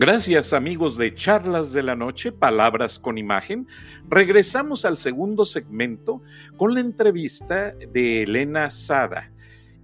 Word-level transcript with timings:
Gracias 0.00 0.54
amigos 0.54 0.96
de 0.96 1.14
Charlas 1.14 1.74
de 1.74 1.82
la 1.82 1.94
Noche, 1.94 2.32
Palabras 2.32 2.98
con 2.98 3.18
Imagen. 3.18 3.68
Regresamos 4.08 4.86
al 4.86 4.96
segundo 4.96 5.44
segmento 5.44 6.22
con 6.56 6.72
la 6.72 6.80
entrevista 6.80 7.74
de 7.92 8.22
Elena 8.22 8.70
Sada. 8.70 9.30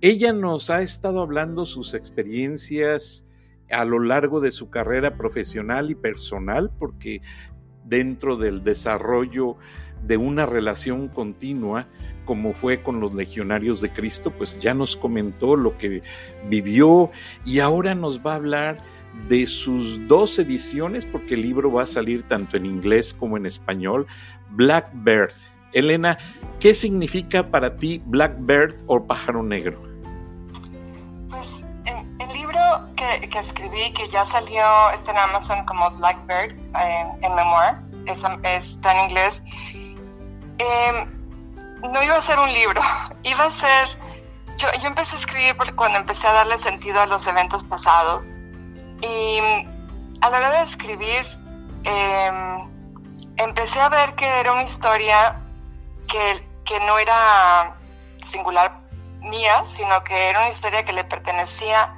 Ella 0.01 0.33
nos 0.33 0.71
ha 0.71 0.81
estado 0.81 1.21
hablando 1.21 1.67
sus 1.67 1.93
experiencias 1.93 3.27
a 3.71 3.85
lo 3.85 4.01
largo 4.01 4.41
de 4.41 4.53
su 4.53 4.71
carrera 4.71 5.19
profesional 5.19 5.91
y 5.91 5.95
personal, 5.95 6.71
porque 6.79 7.21
dentro 7.85 8.39
del 8.39 8.65
desarrollo 8.65 9.59
de 10.03 10.17
una 10.17 10.47
relación 10.47 11.09
continua, 11.09 11.89
como 12.25 12.55
fue 12.55 12.83
con 12.83 13.01
los 13.01 13.13
legionarios 13.13 13.83
de 13.83 13.93
Cristo, 13.93 14.31
pues 14.31 14.59
ya 14.61 14.73
nos 14.73 14.97
comentó 14.97 15.57
lo 15.57 15.77
que 15.77 16.01
vivió 16.49 17.11
y 17.45 17.59
ahora 17.59 17.95
nos 17.95 18.21
va 18.21 18.33
a 18.33 18.37
hablar 18.37 18.96
de 19.29 19.47
sus 19.47 20.07
dos 20.07 20.39
ediciones, 20.39 21.05
porque 21.05 21.35
el 21.35 21.43
libro 21.43 21.73
va 21.73 21.83
a 21.83 21.87
salir 21.87 22.27
tanto 22.29 22.57
en 22.57 22.67
inglés 22.67 23.13
como 23.13 23.37
en 23.37 23.47
español, 23.47 24.07
Blackbird. 24.51 25.33
Elena, 25.73 26.17
¿qué 26.61 26.73
significa 26.73 27.51
para 27.51 27.77
ti 27.77 28.01
Blackbird 28.07 28.75
o 28.87 29.05
pájaro 29.05 29.43
negro? 29.43 29.81
Pues 31.29 31.47
el, 31.85 32.33
libro 32.33 32.61
que, 32.97 33.39
escribí, 33.39 33.93
que 33.93 34.09
ya 34.11 34.25
salió, 34.27 34.91
está 34.95 35.11
en 35.11 35.19
Amazon 35.19 35.67
como 35.67 35.91
Blackbird, 35.93 36.53
eh, 36.53 37.07
en 37.23 37.35
memoir, 37.35 37.77
está 38.07 38.93
en 38.93 39.11
inglés, 39.11 39.43
em, 40.59 41.93
no 41.93 42.03
iba 42.03 42.17
a 42.17 42.23
ser 42.23 42.39
un 42.39 42.53
libro, 42.53 42.81
iba 43.25 43.45
a 43.45 43.53
ser... 43.53 43.99
Yo, 44.57 44.69
yo 44.81 44.89
empecé 44.89 45.17
a 45.17 45.19
escribir 45.19 45.55
cuando 45.75 45.99
empecé 45.99 46.27
a 46.27 46.33
darle 46.33 46.57
sentido 46.57 47.01
a 47.01 47.07
los 47.07 47.27
eventos 47.27 47.63
pasados 47.65 48.39
y 49.01 49.41
a 50.21 50.31
la 50.31 50.37
hora 50.39 50.51
de 50.51 50.63
escribir, 50.63 51.25
em, 51.85 52.71
empecé 53.37 53.81
a 53.81 53.89
ver 53.89 54.15
que 54.15 54.27
era 54.27 54.53
una 54.53 54.63
historia 54.63 55.41
que, 56.09 56.49
que 56.65 56.81
no 56.81 56.99
era 56.99 57.77
singular 58.25 58.81
mía, 59.21 59.65
sino 59.67 60.03
que 60.05 60.29
era 60.31 60.41
una 60.41 60.49
historia 60.49 60.85
que 60.85 60.93
le 60.93 61.05
pertenecía 61.05 61.95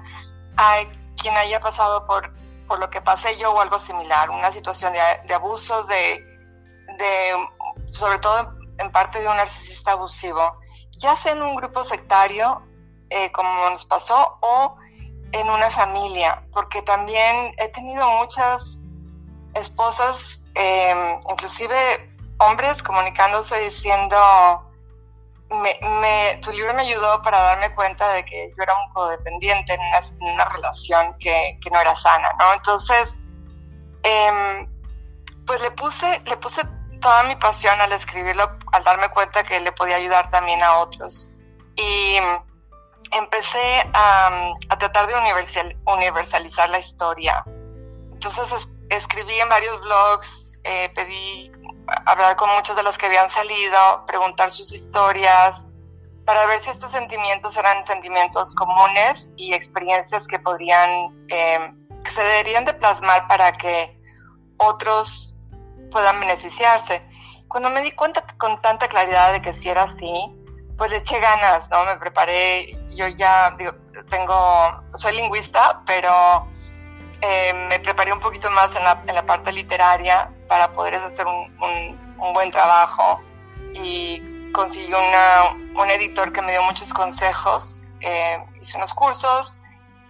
a 0.57 0.79
quien 1.21 1.37
haya 1.37 1.61
pasado 1.61 2.07
por, 2.07 2.33
por 2.67 2.79
lo 2.79 2.91
que 2.91 3.01
pasé 3.01 3.37
yo 3.39 3.53
o 3.53 3.61
algo 3.61 3.79
similar, 3.79 4.31
una 4.31 4.53
situación 4.53 4.93
de, 4.93 5.01
de 5.27 5.35
abuso, 5.35 5.85
de, 5.85 6.25
de, 6.99 7.49
sobre 7.91 8.19
todo 8.19 8.55
en 8.79 8.93
parte 8.93 9.21
de 9.21 9.29
un 9.29 9.37
narcisista 9.37 9.93
abusivo, 9.93 10.59
ya 10.99 11.17
sea 11.17 11.33
en 11.33 11.43
un 11.43 11.57
grupo 11.57 11.85
sectario, 11.85 12.63
eh, 13.11 13.31
como 13.33 13.71
nos 13.71 13.87
pasó, 13.87 14.39
o 14.41 14.77
en 15.33 15.48
una 15.48 15.71
familia, 15.71 16.43
porque 16.53 16.83
también 16.83 17.55
he 17.59 17.69
tenido 17.69 18.09
muchas 18.12 18.81
esposas, 19.55 20.43
em, 20.55 21.20
inclusive 21.31 21.77
hombres 22.39 22.83
comunicándose 22.83 23.59
diciendo, 23.61 24.17
me, 25.51 26.39
tu 26.43 26.51
libro 26.53 26.75
me 26.75 26.83
ayudó 26.83 27.23
para 27.23 27.41
darme 27.41 27.75
cuenta 27.75 28.12
de 28.12 28.25
que 28.25 28.53
yo 28.57 28.62
era 28.62 28.75
un 28.75 28.93
codependiente 28.93 29.75
en 29.75 29.81
una, 30.20 30.45
relación 30.45 31.17
que, 31.19 31.59
no 31.73 31.81
era 31.81 31.97
sana, 31.97 32.33
¿no? 32.39 32.53
Entonces, 32.55 33.19
em, 34.03 34.69
pues 35.47 35.61
le 35.63 35.70
puse, 35.70 36.20
le 36.27 36.37
puse 36.37 36.63
toda 37.01 37.25
mi 37.25 37.37
pasión 37.37 37.81
al 37.81 37.92
escribirlo, 37.92 38.59
al 38.73 38.85
darme 38.85 39.09
cuenta 39.11 39.45
que 39.45 39.61
le 39.61 39.73
podía 39.73 39.97
ayudar 39.97 40.31
también 40.31 40.63
a 40.63 40.79
otros. 40.79 41.31
Y 41.77 42.19
empecé 43.12 43.83
a, 43.95 44.55
tratar 44.78 45.06
de 45.06 45.14
universalizar 45.87 46.69
la 46.70 46.78
historia. 46.78 47.45
Entonces 48.12 48.69
escribí 48.91 49.39
en 49.41 49.48
varios 49.48 49.80
blogs, 49.80 50.57
eh, 50.64 50.91
pedí 50.95 51.51
hablar 52.07 52.36
con 52.36 52.51
muchos 52.51 52.77
de 52.77 52.83
los 52.83 52.98
que 52.98 53.07
habían 53.07 53.30
salido, 53.30 54.05
preguntar 54.07 54.51
sus 54.51 54.73
historias, 54.73 55.64
para 56.24 56.46
ver 56.46 56.61
si 56.61 56.70
estos 56.70 56.91
sentimientos 56.91 57.57
eran 57.57 57.86
sentimientos 57.86 58.55
comunes 58.55 59.30
y 59.36 59.55
experiencias 59.55 60.27
que 60.27 60.39
podrían, 60.39 61.27
em, 61.29 61.89
que 62.05 62.11
se 62.11 62.23
deberían 62.23 62.64
de 62.67 62.75
plasmar 62.75 63.27
para 63.29 63.52
que 63.52 63.98
otros 64.58 65.35
puedan 65.90 66.20
beneficiarse. 66.20 67.02
Cuando 67.48 67.70
me 67.70 67.80
di 67.80 67.92
cuenta 67.92 68.23
con 68.36 68.61
tanta 68.61 68.89
claridad 68.89 69.33
de 69.33 69.40
que 69.40 69.55
si 69.55 69.70
era 69.70 69.85
así, 69.85 70.38
pues 70.78 70.92
le 70.92 70.98
eché 70.98 71.18
ganas, 71.18 71.68
¿no? 71.70 71.84
Me 71.84 71.96
preparé, 71.96 72.78
yo 72.90 73.08
ya 73.08 73.50
digo, 73.58 73.72
tengo, 74.08 74.80
soy 74.94 75.16
lingüista, 75.16 75.83
pero 75.84 76.46
eh, 77.20 77.52
me 77.68 77.80
preparé 77.80 78.12
un 78.12 78.20
poquito 78.20 78.48
más 78.50 78.74
en 78.77 78.84
la, 78.84 79.02
en 79.05 79.27
parte 79.27 79.50
literaria 79.50 80.30
para 80.46 80.70
poder 80.70 80.94
hacer 80.94 81.27
un, 81.27 81.98
buen 82.33 82.50
trabajo 82.50 83.20
y 83.74 84.50
conseguí 84.52 84.92
una, 84.92 85.80
un 85.80 85.90
editor 85.90 86.33
que 86.33 86.42
me 86.42 86.52
dio 86.52 86.62
muchos 86.62 86.92
consejos, 86.92 87.83
eh, 88.00 88.39
hice 88.60 88.77
unos 88.77 88.95
cursos 88.95 89.58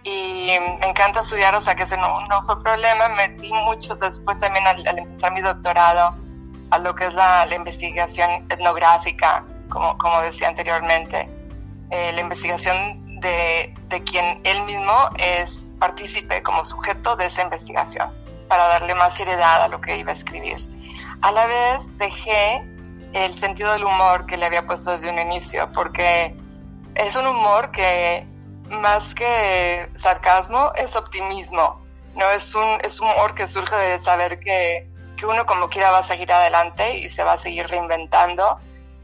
y 0.03 0.55
me 0.79 0.87
encanta 0.87 1.21
estudiar, 1.21 1.55
o 1.55 1.61
sea 1.61 1.75
que 1.75 1.83
ese 1.83 1.97
no, 1.97 2.19
fue 2.45 2.61
problema, 2.61 3.09
me 3.09 3.27
metí 3.27 3.51
mucho 3.53 3.95
después 3.95 4.39
también 4.39 4.67
al, 4.67 4.85
empezar 4.85 5.33
mi 5.33 5.41
doctorado 5.41 6.15
a 6.71 6.77
lo 6.77 6.93
que 6.93 7.07
es 7.07 7.13
la 7.15 7.47
investigación 7.55 8.45
etnográfica 8.51 9.43
como, 9.69 9.97
como 9.97 10.21
decía 10.21 10.49
anteriormente, 10.49 11.29
eh, 11.91 12.11
la 12.13 12.21
investigación 12.21 13.19
de, 13.19 13.73
de, 13.87 14.03
quien 14.03 14.41
él 14.43 14.63
mismo 14.63 14.93
es 15.17 15.71
partícipe 15.79 16.41
como 16.43 16.63
sujeto 16.65 17.15
de 17.15 17.25
esa 17.25 17.41
investigación, 17.41 18.13
para 18.47 18.67
darle 18.67 18.95
más 18.95 19.15
seriedad 19.15 19.63
a 19.63 19.67
lo 19.67 19.81
que 19.81 19.97
iba 19.97 20.11
a 20.11 20.15
escribir. 20.15 20.57
A 21.21 21.31
la 21.31 21.45
vez 21.47 21.97
dejé 21.97 22.61
el 23.13 23.35
sentido 23.35 23.71
del 23.73 23.83
humor 23.83 24.25
que 24.25 24.37
le 24.37 24.45
había 24.45 24.65
puesto 24.65 24.91
desde 24.91 25.09
un 25.09 25.19
inicio, 25.19 25.69
porque 25.73 26.35
es 26.95 27.15
un 27.15 27.27
humor 27.27 27.71
que 27.71 28.25
más 28.69 29.15
que 29.15 29.89
sarcasmo 29.95 30.71
es 30.75 30.95
optimismo, 30.95 31.81
no 32.15 32.29
es 32.29 32.53
un, 32.53 32.79
es 32.83 32.99
un 32.99 33.09
humor 33.09 33.33
que 33.33 33.47
surge 33.47 33.75
de 33.75 33.99
saber 33.99 34.39
que, 34.39 34.89
que 35.17 35.25
uno 35.25 35.45
como 35.45 35.69
quiera 35.69 35.91
va 35.91 35.99
a 35.99 36.03
seguir 36.03 36.31
adelante 36.31 36.97
y 36.97 37.09
se 37.09 37.23
va 37.23 37.33
a 37.33 37.37
seguir 37.37 37.67
reinventando 37.67 38.59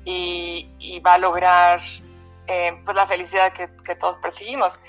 y, 0.05 1.01
va 1.05 1.15
a 1.15 1.17
lograr 1.17 1.81
eh, 2.47 2.79
pues 2.85 2.95
la 2.95 3.07
felicidad 3.07 3.53
que, 3.53 3.95
todos 3.95 4.17
perseguimos. 4.17 4.79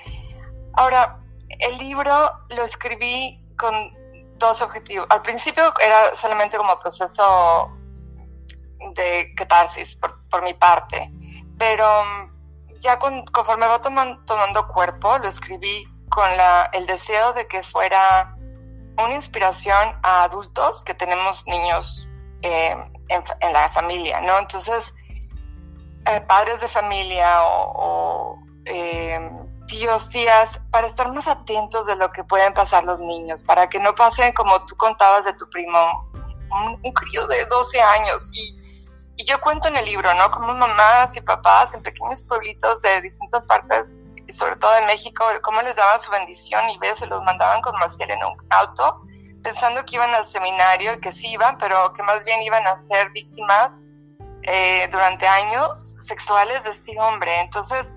Ahora, 0.75 1.19
el 1.49 1.79
libro 1.79 2.31
lo 2.51 2.65
escribí 2.65 3.41
con 3.59 3.93
dos 4.39 4.61
objetivos. 4.63 5.07
Al 5.11 5.23
principio 5.23 5.73
era 5.81 6.15
solamente 6.15 6.57
como 6.57 6.79
proceso 6.79 7.73
de 8.95 9.33
catarsis 9.35 9.97
por, 9.97 10.29
por 10.29 10.43
mi 10.43 10.55
parte, 10.55 11.11
pero 11.59 12.05
mm, 12.05 12.79
ya 12.81 12.99
conforme 12.99 13.67
va 13.67 13.81
tomando, 13.81 14.23
tomando 14.27 14.69
cuerpo, 14.69 15.19
lo 15.19 15.29
escribí 15.29 15.87
con 16.11 16.37
la, 16.37 16.71
el 16.73 16.87
deseo 16.87 17.33
de 17.33 17.49
que 17.49 17.63
fuera 17.63 18.37
una 18.99 19.15
inspiración 19.15 19.99
a 20.03 20.25
adultos 20.25 20.83
que 20.85 20.95
tenemos 20.95 21.47
niños 21.47 22.09
eh, 22.43 22.77
en, 23.09 23.25
en, 23.41 23.53
la 23.53 23.69
familia, 23.71 24.21
¿no? 24.21 24.39
Entonces, 24.39 24.95
eh, 26.07 26.21
padres 26.21 26.61
de 26.61 26.69
familia 26.69 27.43
o, 27.43 28.39
eh, 28.65 29.19
tíos, 29.67 30.09
tías, 30.09 30.61
para 30.71 30.87
estar 30.87 31.13
más 31.13 31.27
atentos 31.27 31.85
de 31.87 31.97
lo 31.97 32.13
que 32.13 32.23
pueden 32.23 32.55
pasar 32.55 32.85
los 32.85 33.01
niños, 33.01 33.43
para 33.43 33.69
que 33.69 33.81
no 33.81 33.93
pasen 33.95 34.33
como 34.33 34.65
tú 34.67 34.77
contabas 34.77 35.25
de 35.25 35.33
tu 35.33 35.49
primo, 35.51 36.09
un, 36.83 36.93
crío 36.93 37.27
de 37.27 37.45
12 37.47 37.81
años. 37.81 38.31
Y, 38.33 38.57
yo 39.25 39.41
cuento 39.41 39.67
en 39.69 39.77
el 39.77 39.85
libro, 39.87 40.13
¿no? 40.15 40.31
Como 40.31 40.55
mamás 40.55 41.17
y 41.17 41.23
papás 41.23 41.75
en 41.75 41.83
pequeños 41.83 42.23
pueblitos 42.23 42.83
de 42.83 43.01
distintas 43.01 43.45
partes, 43.47 43.99
sobre 44.31 44.57
todo 44.57 44.73
de 44.75 44.83
México, 44.83 45.25
cómo 45.43 45.63
les 45.63 45.75
daban 45.75 45.99
su 45.99 46.11
bendición 46.13 46.69
y 46.69 46.79
se 46.95 47.07
los 47.07 47.23
mandaban 47.23 47.63
con 47.63 47.77
Maciel 47.79 48.11
en 48.11 48.23
un 48.23 48.37
auto, 48.51 49.01
pensando 49.43 49.85
que 49.85 49.97
iban 49.97 50.15
al 50.15 50.27
seminario 50.27 50.95
y 50.95 51.01
que 51.01 51.11
sí 51.11 51.33
iban, 51.33 51.57
pero 51.59 51.93
que 51.95 52.03
más 52.03 52.23
bien 52.25 52.43
iban 52.43 52.65
a 52.67 52.77
ser 52.85 53.11
víctimas 53.11 53.75
eh, 54.43 54.87
durante 54.93 55.27
años 55.27 55.86
sexuales 56.07 56.63
de 56.65 56.71
este 56.71 56.99
hombre. 56.99 57.41
Entonces, 57.41 57.93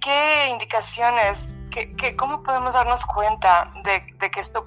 ¿qué, 0.00 0.48
indicaciones, 0.50 1.56
qué, 1.70 2.16
cómo 2.16 2.42
podemos 2.42 2.74
darnos 2.74 3.04
cuenta 3.06 3.72
de, 3.84 4.30
que 4.30 4.40
esto, 4.40 4.64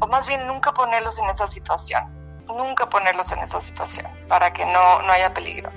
o 0.00 0.06
más 0.06 0.28
bien 0.28 0.46
nunca 0.46 0.72
ponerlos 0.72 1.18
en 1.18 1.28
esa 1.28 1.46
situación, 1.46 2.42
nunca 2.46 2.88
ponerlos 2.88 3.30
en 3.32 3.40
esa 3.40 3.60
situación 3.60 4.08
para 4.28 4.52
que 4.52 4.64
no, 4.66 5.02
no 5.02 5.12
haya 5.12 5.32
peligro? 5.32 5.70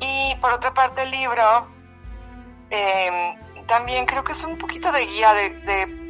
Y 0.00 0.34
por 0.40 0.52
otra 0.52 0.74
parte, 0.74 1.02
el 1.02 1.10
libro 1.10 1.68
em, 2.70 3.66
también 3.66 4.06
creo 4.06 4.22
que 4.24 4.32
es 4.32 4.44
un 4.44 4.58
poquito 4.58 4.92
de 4.92 5.06
guía 5.06 5.32
de, 5.34 5.50
de, 5.50 6.06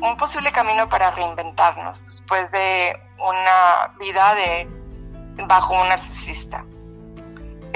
un 0.00 0.16
posible 0.16 0.50
camino 0.50 0.88
para 0.88 1.12
reinventarnos 1.12 2.04
después 2.04 2.50
de 2.50 3.00
una 3.18 3.94
vida 4.00 4.34
de 4.34 4.68
bajo 5.46 5.80
un 5.80 5.88
narcisista. 5.88 6.64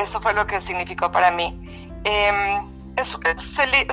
Eso 0.00 0.18
fue 0.20 0.32
lo 0.32 0.46
que 0.46 0.60
significó 0.62 1.10
para 1.12 1.30
mí. 1.30 1.92
Em, 2.04 2.70
se, 3.36 3.66
lee 3.66 3.86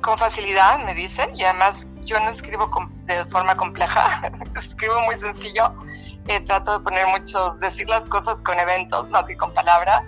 con 0.00 0.16
facilidad, 0.16 0.78
me 0.78 0.94
dicen, 0.94 1.30
y 1.34 1.44
además 1.44 1.86
yo 2.04 2.18
no 2.20 2.30
escribo 2.30 2.70
de 3.04 3.24
forma 3.26 3.54
compleja, 3.54 4.32
escribo 4.56 5.00
muy 5.02 5.16
sencillo, 5.16 5.74
eh, 6.28 6.40
trato 6.40 6.78
de 6.78 6.84
poner 6.84 7.06
muchos, 7.08 7.60
decir 7.60 7.88
las 7.90 8.08
cosas 8.08 8.40
con 8.40 8.58
eventos 8.58 9.10
más 9.10 9.28
que 9.28 9.36
con 9.36 9.52
palabras. 9.52 10.02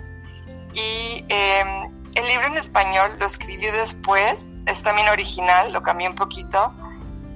Y 0.73 1.23
em, 1.29 1.91
el 2.15 2.27
libro 2.27 2.47
en 2.47 2.57
español 2.57 3.11
lo 3.19 3.27
escribí 3.27 3.67
después, 3.67 4.49
es 4.65 4.81
también 4.81 5.07
original, 5.09 5.71
lo 5.71 5.83
cambié 5.83 6.09
un 6.09 6.15
poquito. 6.15 6.73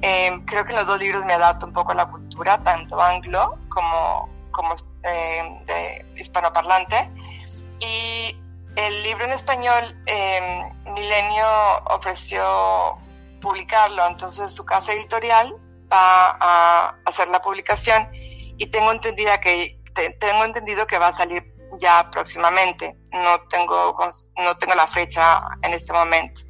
Em, 0.01 0.43
creo 0.45 0.65
que 0.65 0.71
en 0.71 0.77
los 0.77 0.87
dos 0.87 0.99
libros 0.99 1.23
me 1.25 1.33
adapto 1.33 1.67
un 1.67 1.73
poco 1.73 1.91
a 1.91 1.95
la 1.95 2.09
cultura, 2.09 2.57
tanto 2.63 2.99
anglo 2.99 3.59
como, 3.69 4.27
como 4.51 4.73
de 5.03 6.05
hispanoparlante. 6.15 7.09
Y 7.79 8.35
el 8.75 9.03
libro 9.03 9.25
en 9.25 9.31
español, 9.31 9.95
Milenio 10.85 11.47
ofreció 11.89 12.97
publicarlo, 13.41 14.05
entonces 14.07 14.53
su 14.53 14.65
casa 14.65 14.93
editorial 14.93 15.55
va 15.91 16.37
a 16.39 16.95
hacer 17.05 17.29
la 17.29 17.41
publicación 17.41 18.07
y 18.13 18.67
tengo 18.67 18.91
entendida 18.91 19.39
que 19.39 19.79
tengo 20.19 20.45
entendido 20.45 20.85
que 20.85 20.99
va 20.99 21.07
a 21.07 21.13
salir 21.13 21.43
ya 21.79 22.09
próximamente. 22.11 22.97
No 23.11 23.41
tengo 23.49 23.97
no 24.37 24.57
tengo 24.57 24.75
la 24.75 24.87
fecha 24.87 25.41
en 25.61 25.73
este 25.73 25.93
momento. 25.93 26.41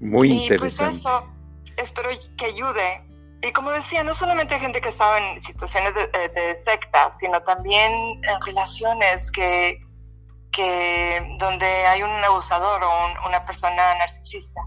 Muy 0.00 0.30
interesante. 0.30 0.54
Y 0.54 0.58
pues 0.58 0.98
eso, 0.98 1.28
espero 1.76 2.10
que 2.36 2.46
ayude. 2.46 3.11
Y 3.42 3.52
como 3.52 3.70
decía, 3.72 4.04
no 4.04 4.14
solamente 4.14 4.58
gente 4.58 4.80
que 4.80 4.90
estaba 4.90 5.18
en 5.18 5.40
situaciones 5.40 5.94
de, 5.94 6.06
de, 6.06 6.56
secta, 6.56 7.10
sino 7.18 7.42
también 7.42 7.92
en 7.92 8.40
relaciones 8.46 9.32
que, 9.32 9.80
que 10.52 11.36
donde 11.38 11.66
hay 11.66 12.02
un 12.02 12.10
abusador 12.24 12.82
o 12.84 13.28
una 13.28 13.44
persona 13.44 13.94
narcisista. 13.98 14.60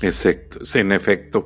Exacto, 0.00 0.60
en 0.74 0.92
efecto. 0.92 1.44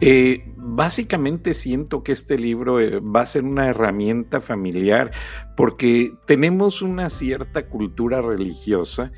Eh, 0.00 0.44
básicamente 0.56 1.54
siento 1.54 2.02
que 2.02 2.12
este 2.12 2.36
libro 2.36 2.80
eh, 2.80 2.98
va 2.98 3.22
a 3.22 3.26
ser 3.26 3.44
una 3.44 3.68
herramienta 3.68 4.40
familiar 4.40 5.12
porque 5.56 6.12
tenemos 6.26 6.82
una 6.82 7.08
cierta 7.10 7.68
cultura 7.68 8.20
religiosa 8.20 9.12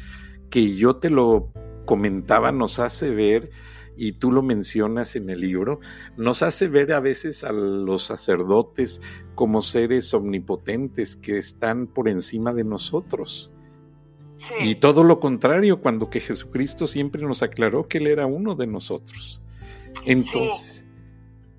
que 0.51 0.77
yo 0.77 0.97
te 0.97 1.09
lo 1.11 1.51
comentaba, 1.87 2.53
nos 2.53 2.79
hace 2.79 3.11
ver, 3.11 3.51
y 3.97 4.13
tú 4.13 4.33
lo 4.33 4.43
mencionas 4.43 5.17
en 5.17 5.31
el 5.31 5.41
libro, 5.41 5.81
nos 6.17 6.43
hace 6.43 6.69
ver 6.69 6.93
a 6.93 7.01
veces 7.01 7.45
a 7.45 7.53
los 7.53 8.05
sacerdotes 8.05 9.01
como 9.35 9.63
seres 9.63 10.13
omnipotentes 10.15 11.17
que 11.17 11.39
están 11.39 11.87
por 11.87 12.09
encima 12.09 12.53
de 12.53 12.65
nosotros. 12.65 13.53
Y 14.61 14.75
todo 14.77 15.05
lo 15.05 15.21
contrario, 15.21 15.81
cuando 15.81 16.11
que 16.11 16.21
Jesucristo 16.21 16.87
siempre 16.87 17.23
nos 17.23 17.43
aclaró 17.43 17.87
que 17.89 17.99
Él 17.99 18.09
era 18.09 18.27
uno 18.27 18.55
de 18.55 18.67
nosotros. 18.67 19.41
Entonces. 20.05 20.87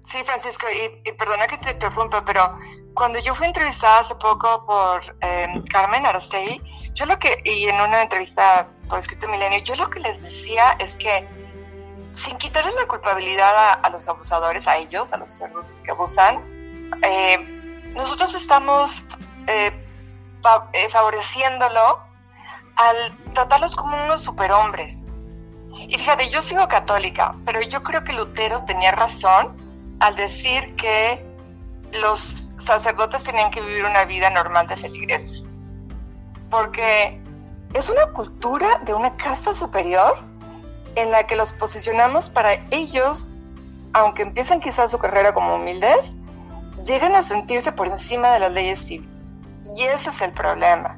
Sí, 0.05 0.17
Francisco, 0.23 0.67
y, 1.03 1.11
perdona 1.13 1.47
que 1.47 1.57
te 1.57 1.71
interrumpa, 1.71 2.23
pero 2.23 2.59
cuando 2.93 3.19
yo 3.19 3.33
fui 3.33 3.47
entrevistada 3.47 4.01
hace 4.01 4.13
poco 4.15 4.63
por 4.65 5.01
em, 5.21 5.63
Carmen 5.63 6.05
Araceli, 6.05 6.61
yo 6.93 7.07
lo 7.07 7.17
que, 7.17 7.41
y 7.43 7.63
en 7.63 7.75
una 7.75 8.03
entrevista 8.03 8.69
por 8.87 8.99
escrito 8.99 9.27
Milenio, 9.27 9.63
yo 9.63 9.75
lo 9.75 9.89
que 9.89 9.99
les 10.01 10.21
decía 10.21 10.73
es 10.79 10.97
que 10.97 11.27
sin 12.15 12.37
quitarle 12.37 12.71
la 12.71 12.87
culpabilidad 12.87 13.79
a, 13.83 13.89
los 13.89 14.07
abusadores, 14.07 14.67
a 14.67 14.77
ellos, 14.77 15.13
a 15.13 15.17
los 15.17 15.31
sacerdotes 15.31 15.81
que 15.81 15.91
abusan, 15.91 16.39
eh, 17.01 17.37
nosotros 17.93 18.33
estamos 18.33 19.05
eh, 19.47 19.71
eh, 20.73 20.89
favoreciéndolo 20.89 21.99
al 22.77 23.33
tratarlos 23.33 23.75
como 23.75 24.01
unos 24.01 24.21
superhombres. 24.21 25.05
Y 25.73 25.97
fíjate, 25.97 26.29
yo 26.29 26.41
sigo 26.41 26.67
católica, 26.69 27.35
pero 27.45 27.61
yo 27.61 27.83
creo 27.83 28.03
que 28.03 28.13
Lutero 28.13 28.63
tenía 28.63 28.91
razón 28.91 29.97
al 29.99 30.15
decir 30.15 30.75
que 30.75 31.25
los 31.99 32.49
sacerdotes 32.57 33.23
tenían 33.23 33.51
que 33.51 33.61
vivir 33.61 33.83
una 33.83 34.05
vida 34.05 34.29
normal 34.29 34.67
de 34.67 34.77
feligreses. 34.77 35.53
Porque 36.49 37.21
es 37.73 37.89
una 37.89 38.07
cultura 38.13 38.79
de 38.85 38.93
una 38.93 39.17
casta 39.17 39.53
superior 39.53 40.17
en 40.95 41.11
la 41.11 41.27
que 41.27 41.35
los 41.35 41.53
posicionamos 41.53 42.29
para 42.29 42.65
ellos, 42.71 43.33
aunque 43.93 44.23
empiezan 44.23 44.59
quizás 44.59 44.91
su 44.91 44.97
carrera 44.97 45.33
como 45.33 45.55
humildes, 45.55 46.15
llegan 46.85 47.15
a 47.15 47.23
sentirse 47.23 47.71
por 47.71 47.87
encima 47.87 48.33
de 48.33 48.39
las 48.39 48.51
leyes 48.51 48.79
civiles. 48.79 49.37
Y 49.75 49.83
ese 49.83 50.09
es 50.09 50.21
el 50.21 50.31
problema. 50.31 50.97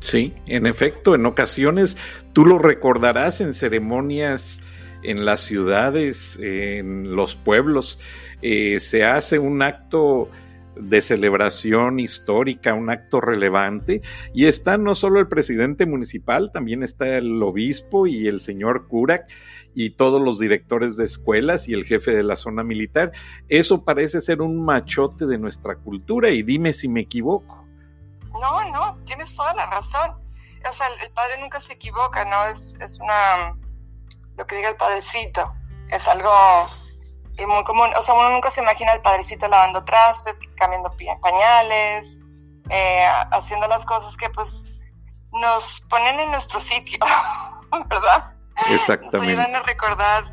Sí, 0.00 0.34
en 0.46 0.66
efecto, 0.66 1.14
en 1.14 1.26
ocasiones 1.26 1.96
tú 2.32 2.44
lo 2.44 2.58
recordarás 2.58 3.40
en 3.40 3.52
ceremonias 3.52 4.60
en 5.02 5.24
las 5.24 5.40
ciudades, 5.40 6.38
en 6.40 7.14
los 7.14 7.36
pueblos, 7.36 8.00
eh, 8.42 8.80
se 8.80 9.04
hace 9.04 9.38
un 9.38 9.62
acto 9.62 10.28
de 10.76 11.00
celebración 11.00 11.98
histórica, 11.98 12.74
un 12.74 12.90
acto 12.90 13.20
relevante, 13.20 14.02
y 14.34 14.46
está 14.46 14.76
no 14.76 14.94
solo 14.94 15.20
el 15.20 15.28
presidente 15.28 15.86
municipal, 15.86 16.50
también 16.52 16.82
está 16.82 17.18
el 17.18 17.42
obispo 17.42 18.06
y 18.06 18.26
el 18.26 18.40
señor 18.40 18.86
cura 18.88 19.26
y 19.74 19.90
todos 19.90 20.20
los 20.20 20.38
directores 20.38 20.96
de 20.96 21.04
escuelas 21.04 21.68
y 21.68 21.74
el 21.74 21.84
jefe 21.84 22.12
de 22.12 22.22
la 22.22 22.36
zona 22.36 22.62
militar. 22.62 23.12
Eso 23.48 23.84
parece 23.84 24.20
ser 24.20 24.40
un 24.40 24.64
machote 24.64 25.26
de 25.26 25.38
nuestra 25.38 25.76
cultura 25.76 26.30
y 26.30 26.42
dime 26.42 26.72
si 26.72 26.88
me 26.88 27.00
equivoco. 27.00 27.66
No, 28.32 28.70
no, 28.70 28.98
tienes 29.04 29.34
toda 29.34 29.54
la 29.54 29.66
razón. 29.66 30.12
O 30.68 30.72
sea, 30.72 30.86
el, 31.02 31.10
padre 31.12 31.40
nunca 31.40 31.60
se 31.60 31.74
equivoca, 31.74 32.24
¿no? 32.24 32.46
Es, 32.46 32.76
es 32.80 32.98
una, 33.00 33.54
lo 34.36 34.46
que 34.46 34.56
diga 34.56 34.70
el 34.70 34.76
padrecito, 34.76 35.52
es 35.90 36.08
algo 36.08 36.30
muy 37.44 37.64
común. 37.64 37.90
O 37.96 38.02
sea, 38.02 38.14
uno 38.14 38.30
nunca 38.30 38.50
se 38.50 38.60
imagina 38.60 38.92
al 38.92 39.02
padrecito 39.02 39.48
lavando 39.48 39.84
trastes, 39.84 40.38
cambiando 40.56 40.94
pañales, 41.20 42.20
eh, 42.70 43.06
haciendo 43.32 43.66
las 43.66 43.84
cosas 43.84 44.16
que 44.16 44.30
pues 44.30 44.76
nos 45.32 45.82
ponen 45.90 46.18
en 46.20 46.30
nuestro 46.30 46.60
sitio, 46.60 46.98
¿verdad? 47.88 48.32
Exactamente. 48.70 49.18
Nos 49.18 49.26
ayudan 49.26 49.54
a 49.54 49.62
recordar 49.62 50.24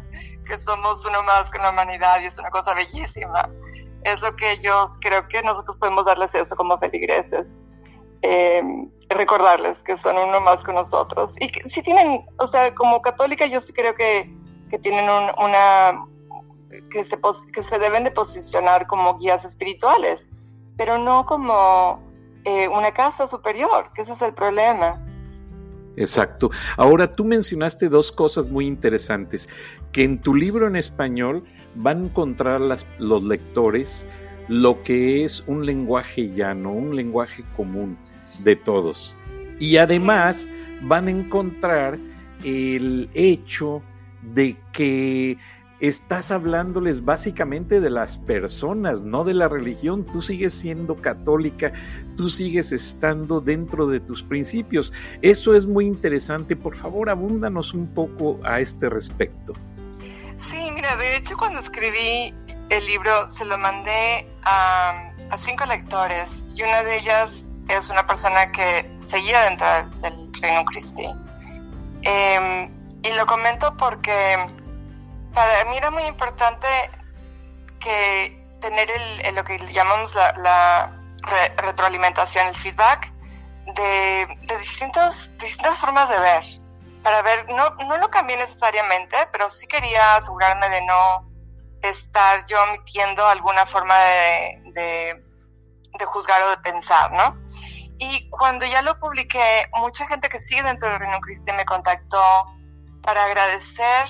que 0.45 0.57
somos 0.57 1.05
uno 1.05 1.23
más 1.23 1.50
con 1.50 1.61
la 1.61 1.71
humanidad 1.71 2.21
y 2.21 2.25
es 2.25 2.38
una 2.39 2.50
cosa 2.50 2.73
bellísima. 2.73 3.49
Es 4.03 4.21
lo 4.21 4.35
que 4.35 4.59
yo 4.59 4.88
creo 5.01 5.27
que 5.27 5.41
nosotros 5.44 5.77
podemos 5.77 6.06
darles 6.06 6.33
eso 6.35 6.56
como 6.56 6.77
feligreses. 6.77 7.47
Em, 8.21 8.89
recordarles 9.09 9.83
que 9.83 9.97
son 9.97 10.18
uno 10.18 10.39
más 10.39 10.63
con 10.63 10.75
nosotros. 10.75 11.35
Y 11.39 11.49
que 11.49 11.68
si 11.69 11.81
tienen, 11.83 12.25
o 12.37 12.47
sea, 12.47 12.73
como 12.73 13.01
católica 13.01 13.45
yo 13.45 13.59
sí 13.59 13.73
creo 13.73 13.94
que, 13.95 14.33
que 14.69 14.80
tienen 14.80 15.09
una, 15.37 16.06
que 16.92 17.03
se, 17.03 17.18
que 17.53 17.63
se 17.63 17.80
deben 17.80 18.03
de 18.03 18.11
posicionar 18.11 18.87
como 18.87 19.18
guías 19.18 19.45
espirituales, 19.45 20.31
pero 20.77 20.97
no 20.97 21.25
como 21.25 22.01
eh, 22.45 22.68
una 22.68 22.94
casa 22.94 23.27
superior, 23.27 23.92
que 23.94 24.01
ese 24.01 24.13
es 24.13 24.21
el 24.21 24.33
problema. 24.33 25.03
Exacto. 25.95 26.49
Ahora 26.77 27.13
tú 27.13 27.23
mencionaste 27.23 27.87
dos 27.89 28.11
cosas 28.11 28.49
muy 28.49 28.65
interesantes, 28.65 29.47
que 29.92 30.03
en 30.03 30.19
tu 30.19 30.33
libro 30.33 30.68
en 30.68 30.75
español 30.75 31.44
van 31.75 32.01
a 32.01 32.06
encontrar 32.06 32.61
las, 32.61 32.85
los 32.97 33.23
lectores 33.23 34.07
lo 34.47 34.83
que 34.83 35.23
es 35.23 35.44
un 35.47 35.65
lenguaje 35.65 36.30
llano, 36.30 36.71
un 36.71 36.95
lenguaje 36.95 37.44
común 37.56 37.97
de 38.39 38.56
todos. 38.56 39.18
Y 39.59 39.77
además 39.77 40.49
van 40.81 41.07
a 41.07 41.11
encontrar 41.11 41.97
el 42.44 43.09
hecho 43.13 43.81
de 44.21 44.57
que 44.73 45.37
estás 45.87 46.31
hablándoles 46.31 47.04
básicamente 47.04 47.81
de 47.81 47.90
las 47.90 48.18
personas, 48.18 49.04
no 49.04 49.25
de 49.25 49.33
la 49.33 49.49
religión. 49.49 50.06
Tú 50.06 50.21
sigues 50.21 50.54
siendo 50.54 50.95
católica, 51.02 51.73
tú 52.16 52.30
sigues 52.30 52.71
estando 52.71 53.42
dentro 53.42 53.85
de 53.87 53.99
tus 53.99 54.23
principios. 54.23 54.94
Eso 55.21 55.54
es 55.56 55.68
muy 55.68 55.85
interesante. 55.85 56.56
Por 56.56 56.73
favor, 56.73 57.09
abúndanos 57.09 57.73
un 57.73 57.94
poco 57.94 58.40
a 58.45 58.61
este 58.61 58.90
respecto. 58.90 59.52
Sí, 60.37 60.71
mira, 60.73 60.95
de 60.95 61.18
hecho 61.18 61.35
cuando 61.35 61.59
escribí 61.59 62.33
el 62.69 62.85
libro 62.85 63.30
se 63.30 63.44
lo 63.44 63.57
mandé 63.57 64.25
a, 64.44 65.09
cinco 65.37 65.66
lectores 65.66 66.45
y 66.56 66.63
una 66.63 66.83
de 66.83 66.95
ellas 66.95 67.45
es 67.68 67.90
una 67.90 68.06
persona 68.06 68.52
que 68.54 68.90
seguía 69.06 69.42
dentro 69.42 69.68
del 70.02 70.33
Reino 70.42 70.63
Christi. 70.63 71.07
Em, 72.04 72.71
y 73.04 73.11
lo 73.18 73.25
comento 73.25 73.75
porque 73.78 74.37
para 75.33 75.66
mí 75.66 75.78
era 75.78 75.92
muy 75.92 76.04
importante 76.04 76.68
que 77.80 78.45
tener 78.61 78.90
el, 78.90 79.35
lo 79.35 79.44
que 79.44 79.57
llamamos 79.71 80.16
la, 80.16 80.99
retroalimentación, 81.57 82.47
el 82.47 82.56
feedback 82.56 83.11
de, 83.75 84.28
de 84.42 84.57
distintas 84.57 85.31
formas 85.80 86.09
de 86.09 86.19
ver. 86.19 86.44
Para 87.02 87.21
ver, 87.21 87.47
no, 87.49 87.69
no 87.87 87.97
lo 87.97 88.09
cambié 88.09 88.37
necesariamente, 88.37 89.18
pero 89.31 89.49
sí 89.49 89.68
quería 89.68 90.16
asegurarme 90.16 90.69
de 90.69 90.81
no 90.81 91.30
estar 91.81 92.45
yo 92.45 92.61
omitiendo 92.63 93.25
alguna 93.25 93.66
forma 93.66 93.97
de 93.97 95.23
de 95.97 96.06
juzgar 96.06 96.42
o 96.44 96.49
de 96.49 96.57
pensar, 96.57 97.11
¿no? 97.11 97.37
Y 97.99 98.30
cuando 98.30 98.66
ya 98.66 98.81
lo 98.81 98.99
publiqué, 98.99 99.69
mucha 99.73 100.07
gente 100.07 100.30
que 100.30 100.40
sigue 100.40 100.63
dentro 100.63 100.90
del 100.90 100.99
Reino 100.99 101.19
Cristo 101.21 101.54
me 101.54 101.66
contactó 101.66 102.21
para 103.02 103.25
agradecer 103.25 104.09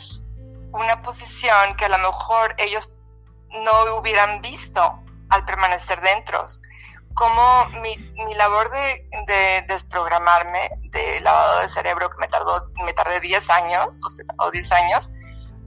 una 0.73 1.01
posición 1.01 1.75
que 1.75 1.85
a 1.85 1.89
lo 1.89 1.97
mejor 1.99 2.55
ellos 2.57 2.89
no 3.63 3.95
hubieran 3.97 4.41
visto 4.41 4.99
al 5.29 5.45
permanecer 5.45 6.01
dentro. 6.01 6.45
Como 7.13 7.65
mi, 7.81 7.95
mi 8.25 8.33
labor 8.33 8.71
de, 8.71 9.07
de, 9.27 9.65
desprogramarme 9.67 10.71
de 10.89 11.21
lavado 11.21 11.61
de 11.61 11.69
cerebro 11.69 12.09
que 12.09 12.17
me 12.17 12.27
tardó, 12.27 12.71
me 12.83 12.93
tardé 12.93 13.19
10 13.19 13.49
años, 13.51 13.99
o 14.05 14.09
sea, 14.09 14.25
o 14.39 14.49
10 14.49 14.71
años, 14.71 15.11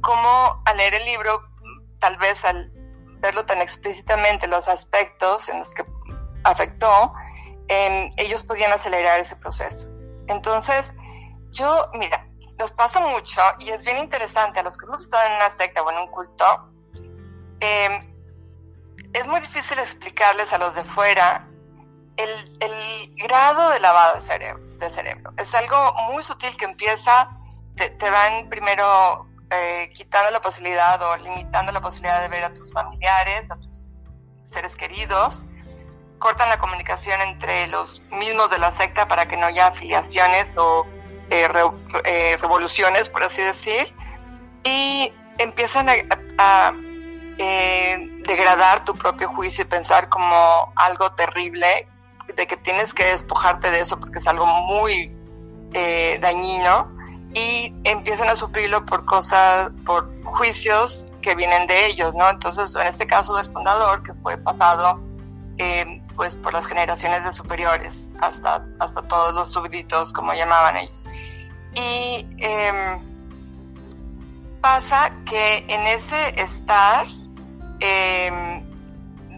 como 0.00 0.60
al 0.64 0.76
leer 0.76 0.94
el 0.94 1.04
libro, 1.04 1.42
tal 2.00 2.16
vez 2.18 2.44
al 2.44 2.72
verlo 3.20 3.46
tan 3.46 3.60
explícitamente 3.60 4.46
los 4.48 4.68
aspectos 4.68 5.48
en 5.48 5.58
los 5.58 5.72
que 5.72 5.84
afectó, 6.42 7.12
ellos 7.68 8.42
podían 8.44 8.72
acelerar 8.72 9.20
ese 9.20 9.36
proceso. 9.36 9.88
Entonces, 10.28 10.92
yo, 11.50 11.90
mira, 11.94 12.25
nos 12.58 12.72
pasa 12.72 13.00
mucho 13.00 13.40
y 13.58 13.70
es 13.70 13.84
bien 13.84 13.98
interesante 13.98 14.60
a 14.60 14.62
los 14.62 14.76
que 14.76 14.86
hemos 14.86 15.02
estado 15.02 15.26
en 15.26 15.36
una 15.36 15.50
secta 15.50 15.82
o 15.82 15.90
en 15.90 15.98
un 15.98 16.08
culto, 16.08 16.70
em, 17.60 18.14
es 19.12 19.26
muy 19.26 19.40
difícil 19.40 19.78
explicarles 19.78 20.52
a 20.52 20.58
los 20.58 20.74
de 20.74 20.84
fuera 20.84 21.48
el, 22.16 22.56
el 22.60 23.14
grado 23.16 23.70
de 23.70 23.80
lavado 23.80 24.16
de 24.16 24.20
cerebro, 24.20 24.64
de 24.78 24.90
cerebro. 24.90 25.32
Es 25.36 25.54
algo 25.54 25.94
muy 26.12 26.22
sutil 26.22 26.56
que 26.56 26.64
empieza, 26.64 27.30
te, 27.76 27.90
te 27.90 28.10
van 28.10 28.48
primero 28.48 29.26
eh, 29.50 29.90
quitando 29.94 30.30
la 30.30 30.40
posibilidad 30.40 31.00
o 31.02 31.16
limitando 31.18 31.72
la 31.72 31.80
posibilidad 31.80 32.20
de 32.22 32.28
ver 32.28 32.44
a 32.44 32.54
tus 32.54 32.72
familiares, 32.72 33.50
a 33.50 33.56
tus 33.56 33.88
seres 34.44 34.76
queridos, 34.76 35.44
cortan 36.18 36.48
la 36.48 36.58
comunicación 36.58 37.20
entre 37.20 37.66
los 37.68 38.00
mismos 38.10 38.50
de 38.50 38.58
la 38.58 38.72
secta 38.72 39.06
para 39.06 39.28
que 39.28 39.36
no 39.36 39.46
haya 39.46 39.68
afiliaciones 39.68 40.56
o 40.58 40.86
eh, 41.30 41.48
eh, 42.04 42.36
revoluciones, 42.40 43.08
por 43.08 43.22
así 43.22 43.42
decir, 43.42 43.94
y 44.64 45.12
empiezan 45.38 45.88
a, 46.38 46.72
degradar 48.26 48.84
tu 48.84 48.94
propio 48.94 49.28
juicio 49.28 49.62
y 49.62 49.68
pensar 49.68 50.08
como 50.08 50.72
algo 50.74 51.12
terrible, 51.12 51.86
de 52.34 52.46
que 52.46 52.56
tienes 52.56 52.92
que 52.92 53.04
despojarte 53.04 53.70
de 53.70 53.80
eso 53.80 54.00
porque 54.00 54.18
es 54.18 54.26
algo 54.26 54.46
muy 54.46 55.14
dañino 56.20 56.90
y 57.34 57.74
empiezan 57.84 58.28
a 58.30 58.36
sufrirlo 58.36 58.84
por 58.86 59.04
cosas, 59.04 59.70
por 59.84 60.10
juicios 60.24 61.12
que 61.20 61.34
vienen 61.34 61.66
de 61.66 61.86
ellos, 61.86 62.14
¿no? 62.14 62.28
Entonces, 62.30 62.74
en 62.76 62.86
este 62.86 63.06
caso 63.06 63.36
del 63.36 63.52
fundador, 63.52 64.02
que 64.02 64.14
fue 64.14 64.38
pasado 64.38 65.02
eh, 65.58 66.02
pues 66.14 66.36
por 66.36 66.52
las 66.52 66.66
generaciones 66.66 67.24
de 67.24 67.32
superiores, 67.32 68.10
hasta, 68.20 68.64
hasta 68.78 69.02
todos 69.02 69.34
los 69.34 69.52
súbditos, 69.52 70.12
como 70.12 70.32
llamaban 70.32 70.76
ellos. 70.76 71.04
Y 71.76 72.26
em, 72.38 73.00
pasa 74.60 75.12
que 75.24 75.64
en 75.68 75.86
ese 75.86 76.40
estar 76.40 77.06
em, 77.80 78.62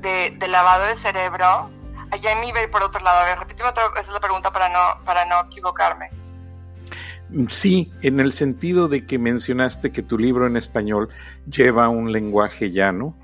de, 0.01 0.49
lavado 0.49 0.87
de 0.87 0.97
cerebro, 0.97 1.69
allá 2.11 2.33
en 2.33 2.41
mi 2.41 2.53
ver 2.53 2.71
por 2.71 2.83
otro 2.83 3.01
lado, 3.01 3.21
a 3.21 3.25
ver, 3.25 3.39
repíteme 3.39 3.71
otra 3.71 3.89
vez 3.89 4.09
la 4.09 4.21
pregunta 4.21 4.53
para 4.53 4.69
no, 4.69 5.05
para 5.05 5.25
no 5.25 5.41
equivocarme. 5.47 6.11
Sí, 7.49 7.93
en 8.01 8.21
el 8.21 8.33
sentido 8.33 8.89
de 8.89 9.05
que 9.05 9.19
mencionaste 9.19 9.93
que 9.93 10.03
tu 10.03 10.17
libro 10.17 10.47
en 10.47 10.57
español 10.57 11.11
lleva 11.47 11.89
un 11.89 12.11
lenguaje 12.11 12.71
llano, 12.71 13.15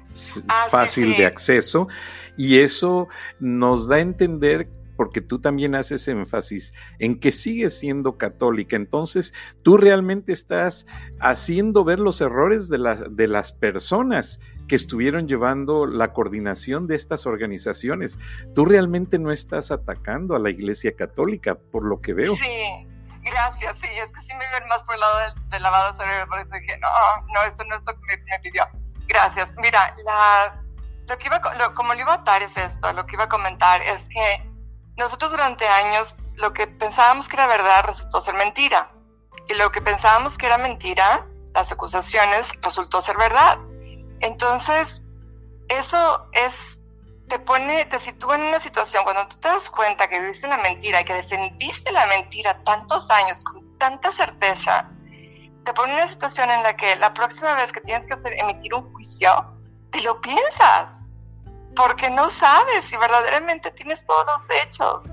ah, 0.48 0.66
fácil 0.70 1.16
de 1.16 1.24
acceso, 1.24 1.88
y 2.36 2.58
eso 2.58 3.08
nos 3.40 3.88
da 3.88 3.96
a 3.96 4.00
entender 4.00 4.68
porque 4.96 5.20
tú 5.20 5.40
también 5.40 5.74
haces 5.74 6.06
énfasis 6.08 6.74
en 6.98 7.18
que 7.18 7.32
sigues 7.32 7.78
siendo 7.78 8.16
católica. 8.18 8.76
Entonces, 8.76 9.34
tú 9.62 9.76
realmente 9.76 10.32
estás 10.32 10.86
haciendo 11.20 11.84
ver 11.84 12.00
los 12.00 12.20
errores 12.20 12.68
de, 12.68 12.78
de 13.10 13.28
las 13.28 13.52
personas 13.52 14.40
que 14.68 14.76
estuvieron 14.76 15.28
llevando 15.28 15.86
la 15.86 16.12
coordinación 16.12 16.86
de 16.86 16.96
estas 16.96 17.26
organizaciones. 17.26 18.18
Tú 18.54 18.64
realmente 18.64 19.18
no 19.18 19.30
estás 19.30 19.70
atacando 19.70 20.34
a 20.34 20.38
la 20.38 20.50
Iglesia 20.50 20.94
Católica, 20.96 21.54
por 21.54 21.84
lo 21.84 22.00
que 22.00 22.14
veo. 22.14 22.34
Sí. 22.34 22.88
Gracias, 23.24 23.78
sí, 23.78 23.88
es 23.90 24.12
que 24.12 24.20
sí 24.20 24.36
me 24.36 24.46
ven 24.50 24.68
más 24.68 24.82
por 24.82 24.94
el 24.94 25.00
lado 25.00 25.18
del, 25.50 25.62
lavado 25.62 25.92
de 25.92 25.98
cerebro, 25.98 26.28
por 26.28 26.40
eso 26.40 26.50
dije, 26.60 26.78
no, 26.78 26.88
no, 27.32 27.42
eso 27.44 27.64
no 27.64 27.76
es 27.76 27.84
lo 27.86 27.94
que 27.94 28.22
me, 28.26 28.38
pidió. 28.40 28.68
Gracias. 29.08 29.56
Mira, 29.62 29.96
la, 30.04 30.62
lo 31.08 31.18
que 31.18 31.26
iba, 31.28 31.40
como 31.74 31.94
lo 31.94 32.00
iba 32.00 32.12
a 32.12 32.16
atar 32.16 32.42
es 32.42 32.56
esto, 32.58 32.92
lo 32.92 33.06
que 33.06 33.16
iba 33.16 33.24
a 33.24 33.28
comentar 33.30 33.80
es 33.80 34.08
que 34.08 34.53
nosotros 34.96 35.30
durante 35.30 35.66
años 35.66 36.16
lo 36.36 36.52
que 36.52 36.66
pensábamos 36.66 37.28
que 37.28 37.36
era 37.36 37.46
verdad 37.46 37.84
resultó 37.84 38.20
ser 38.20 38.34
mentira. 38.34 38.90
Y 39.48 39.54
lo 39.54 39.70
que 39.72 39.82
pensábamos 39.82 40.38
que 40.38 40.46
era 40.46 40.58
mentira, 40.58 41.26
las 41.54 41.70
acusaciones, 41.72 42.50
resultó 42.62 43.02
ser 43.02 43.16
verdad. 43.16 43.58
Entonces, 44.20 45.02
eso 45.68 46.28
es 46.32 46.80
te 47.28 47.38
pone, 47.38 47.86
te 47.86 47.98
sitúa 48.00 48.34
en 48.36 48.42
una 48.42 48.60
situación 48.60 49.04
cuando 49.04 49.26
tú 49.28 49.36
te 49.36 49.48
das 49.48 49.70
cuenta 49.70 50.08
que 50.08 50.20
viviste 50.20 50.46
una 50.46 50.58
mentira 50.58 51.00
y 51.00 51.04
que 51.04 51.14
defendiste 51.14 51.90
la 51.90 52.06
mentira 52.06 52.62
tantos 52.64 53.10
años 53.10 53.42
con 53.44 53.78
tanta 53.78 54.12
certeza, 54.12 54.90
te 55.64 55.72
pone 55.72 55.92
en 55.92 55.98
una 56.00 56.08
situación 56.08 56.50
en 56.50 56.62
la 56.62 56.76
que 56.76 56.96
la 56.96 57.14
próxima 57.14 57.54
vez 57.54 57.72
que 57.72 57.80
tienes 57.80 58.06
que 58.06 58.14
hacer, 58.14 58.34
emitir 58.38 58.74
un 58.74 58.92
juicio, 58.92 59.30
te 59.90 60.02
lo 60.02 60.20
piensas, 60.20 61.02
porque 61.74 62.10
no 62.10 62.30
sabes 62.30 62.86
si 62.86 62.96
verdaderamente 62.96 63.70
tienes 63.72 64.04
todos 64.06 64.24
los 64.26 64.62
hechos. 64.62 65.04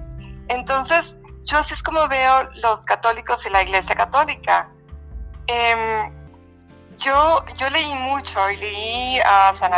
Entonces, 0.47 1.17
yo 1.43 1.57
así 1.57 1.73
es 1.73 1.83
como 1.83 2.07
veo 2.07 2.49
los 2.55 2.85
católicos 2.85 3.45
y 3.45 3.49
la 3.49 3.63
iglesia 3.63 3.95
católica. 3.95 4.69
Eh, 5.47 6.11
yo, 6.97 7.43
yo 7.57 7.69
leí 7.69 7.95
mucho 7.95 8.49
y 8.51 8.57
leí 8.57 9.19
a 9.25 9.53
San 9.53 9.71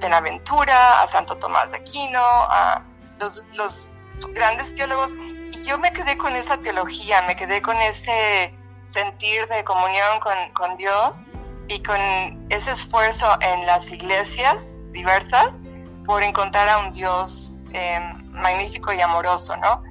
Benaventura, 0.00 1.02
a 1.02 1.06
Santo 1.08 1.36
Tomás 1.36 1.70
de 1.72 1.78
Aquino, 1.78 2.22
a 2.22 2.82
los, 3.18 3.44
los 3.54 3.90
grandes 4.32 4.74
teólogos, 4.74 5.12
y 5.14 5.64
yo 5.64 5.78
me 5.78 5.92
quedé 5.92 6.16
con 6.16 6.36
esa 6.36 6.56
teología, 6.58 7.22
me 7.22 7.34
quedé 7.34 7.60
con 7.62 7.76
ese 7.78 8.54
sentir 8.86 9.46
de 9.48 9.64
comunión 9.64 10.20
con, 10.20 10.36
con 10.54 10.76
Dios 10.76 11.26
y 11.66 11.82
con 11.82 11.98
ese 12.48 12.72
esfuerzo 12.72 13.26
en 13.40 13.66
las 13.66 13.90
iglesias 13.92 14.76
diversas 14.92 15.60
por 16.08 16.22
encontrar 16.22 16.66
a 16.70 16.78
un 16.78 16.92
Dios 16.94 17.60
em, 17.74 18.32
magnífico 18.32 18.94
y 18.94 19.00
amoroso, 19.02 19.54
¿no? 19.58 19.82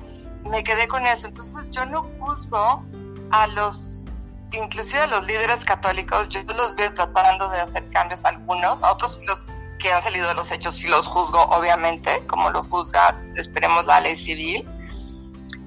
Me 0.50 0.63
quedé 0.63 0.88
con 0.88 1.05
eso. 1.05 1.27
Entonces 1.27 1.69
yo 1.69 1.86
no 1.86 2.09
juzgo 2.19 2.83
a 3.29 3.45
los 3.45 4.03
inclusive 4.51 5.05
los 5.07 5.27
líderes 5.27 5.63
católicos, 5.63 6.27
yo 6.29 6.41
los 6.55 6.74
veo 6.74 6.91
tratando 6.93 7.50
de 7.50 7.59
hacer 7.59 7.88
cambios 7.91 8.25
algunos, 8.25 8.81
a 8.81 8.93
otros 8.93 9.19
los 9.27 9.45
que 9.77 9.91
han 9.91 10.01
salido 10.01 10.27
de 10.29 10.33
los 10.33 10.51
hechos 10.51 10.75
sí 10.75 10.88
los 10.88 11.05
juzgo, 11.05 11.39
obviamente, 11.50 12.25
como 12.25 12.50
lo 12.50 12.63
juzga, 12.63 13.15
esperemos, 13.36 13.86
la 13.86 14.01
ley 14.01 14.15
civil. 14.15 14.67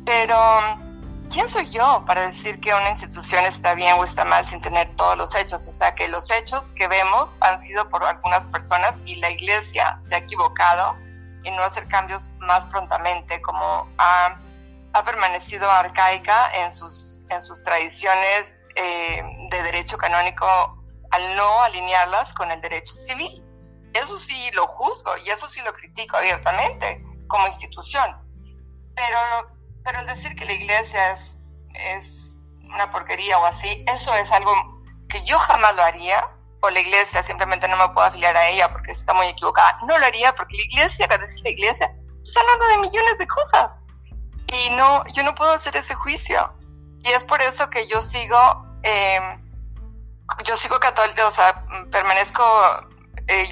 Pero, 0.05 0.37
¿quién 1.31 1.49
soy 1.49 1.69
yo 1.69 2.05
para 2.07 2.27
decir 2.27 2.61
que 2.61 2.75
una 2.75 2.91
institución 2.91 3.45
está 3.45 3.75
bien 3.75 3.95
o 3.99 4.05
está 4.05 4.25
mal 4.25 4.45
sin 4.45 4.61
tener 4.61 4.95
todos 4.97 5.17
los 5.17 5.35
hechos? 5.35 5.67
O 5.69 5.73
sea, 5.73 5.95
que 5.95 6.09
los 6.09 6.31
hechos 6.31 6.73
que 6.73 6.89
vemos 6.89 7.37
han 7.41 7.63
sido 7.63 7.89
por 7.89 8.05
algunas 8.05 8.47
personas 8.49 9.01
y 9.07 9.17
la 9.17 9.31
iglesia 9.31 10.01
se 10.09 10.15
ha 10.15 10.19
equivocado 10.19 10.97
en 11.45 11.57
no 11.57 11.63
hacer 11.63 11.87
cambios 11.89 12.31
más 12.41 12.67
prontamente, 12.67 13.41
como 13.41 13.89
ha, 13.99 14.39
ha 14.93 15.05
permanecido 15.05 15.71
arcaica 15.71 16.53
en 16.53 16.73
sus, 16.73 17.23
en 17.31 17.43
sus 17.43 17.63
tradiciones 17.63 18.47
eh, 18.77 19.23
de 19.51 19.63
derecho 19.63 19.97
canónico 19.97 20.47
al 21.11 21.37
no 21.37 21.63
alinearlas 21.63 22.35
con 22.35 22.51
el 22.51 22.61
derecho 22.61 22.95
civil. 22.95 23.43
Eso 23.95 24.19
sí 24.19 24.51
lo 24.55 24.67
juzgo 24.67 25.17
y 25.25 25.31
eso 25.31 25.49
sí 25.49 25.61
lo 25.63 25.73
critico 25.73 26.17
abiertamente 26.17 27.05
como 27.27 27.47
institución. 27.47 28.17
Pero, 28.95 29.60
pero 29.85 30.01
el 30.01 30.07
decir 30.07 30.35
que 30.37 30.45
la 30.45 30.53
iglesia 30.53 31.13
es, 31.13 31.37
es 31.75 32.47
una 32.63 32.91
porquería 32.91 33.39
o 33.39 33.47
así, 33.47 33.85
eso 33.89 34.15
es 34.15 34.31
algo 34.33 34.53
que 35.09 35.23
yo 35.25 35.39
jamás 35.39 35.77
lo 35.77 35.83
haría, 35.83 36.29
o 36.63 36.71
la 36.71 36.81
iglesia 36.81 37.23
simplemente 37.23 37.67
no 37.69 37.77
me 37.77 37.89
puedo 37.95 38.07
afiliar 38.07 38.37
a 38.37 38.49
ella 38.49 38.71
porque 38.71 38.93
está 38.93 39.15
muy 39.15 39.27
equivocada. 39.27 39.79
No 39.87 39.99
lo 39.99 40.05
haría 40.05 40.35
porque 40.35 40.57
la 40.57 40.65
iglesia, 40.65 41.09
cada 41.09 41.23
decir 41.23 41.43
la 41.43 41.51
iglesia, 41.51 41.91
está 42.23 42.41
hablando 42.41 42.67
de 42.67 42.79
millones 42.79 43.19
de 43.19 43.27
cosas. 43.27 43.71
Y 44.53 44.71
no, 44.71 45.03
yo 45.15 45.23
no 45.23 45.35
puedo 45.35 45.53
hacer 45.53 45.75
ese 45.77 45.95
juicio. 45.95 46.53
Y 47.03 47.09
es 47.09 47.25
por 47.25 47.41
eso 47.41 47.71
que 47.71 47.87
yo 47.87 48.03
sigo 48.03 48.37
eh, 48.83 49.21
yo 50.45 50.57
sigo 50.57 50.79
católica, 50.79 51.27
o 51.27 51.31
sea, 51.31 51.65
permanezco, 51.91 52.43
eh, 53.27 53.47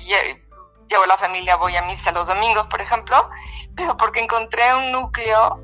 llevo 0.88 1.06
la 1.06 1.16
familia, 1.16 1.56
voy 1.56 1.76
a 1.76 1.82
misa 1.82 2.12
los 2.12 2.26
domingos, 2.26 2.66
por 2.66 2.80
ejemplo, 2.80 3.30
pero 3.76 3.96
porque 3.96 4.20
encontré 4.20 4.74
un 4.74 4.92
núcleo 4.92 5.60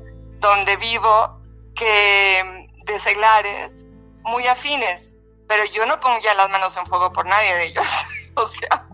donde 0.47 0.77
vivo 0.77 1.39
que 1.75 2.67
de 2.85 2.99
seglares 2.99 3.85
muy 4.23 4.47
afines, 4.47 5.15
pero 5.47 5.63
yo 5.65 5.85
no 5.85 5.99
pongo 5.99 6.19
ya 6.23 6.33
las 6.33 6.49
manos 6.49 6.75
en 6.77 6.85
fuego 6.85 7.11
por 7.11 7.25
nadie 7.25 7.55
de 7.55 7.65
ellos, 7.65 7.85
o 8.35 8.47
sea, 8.47 8.87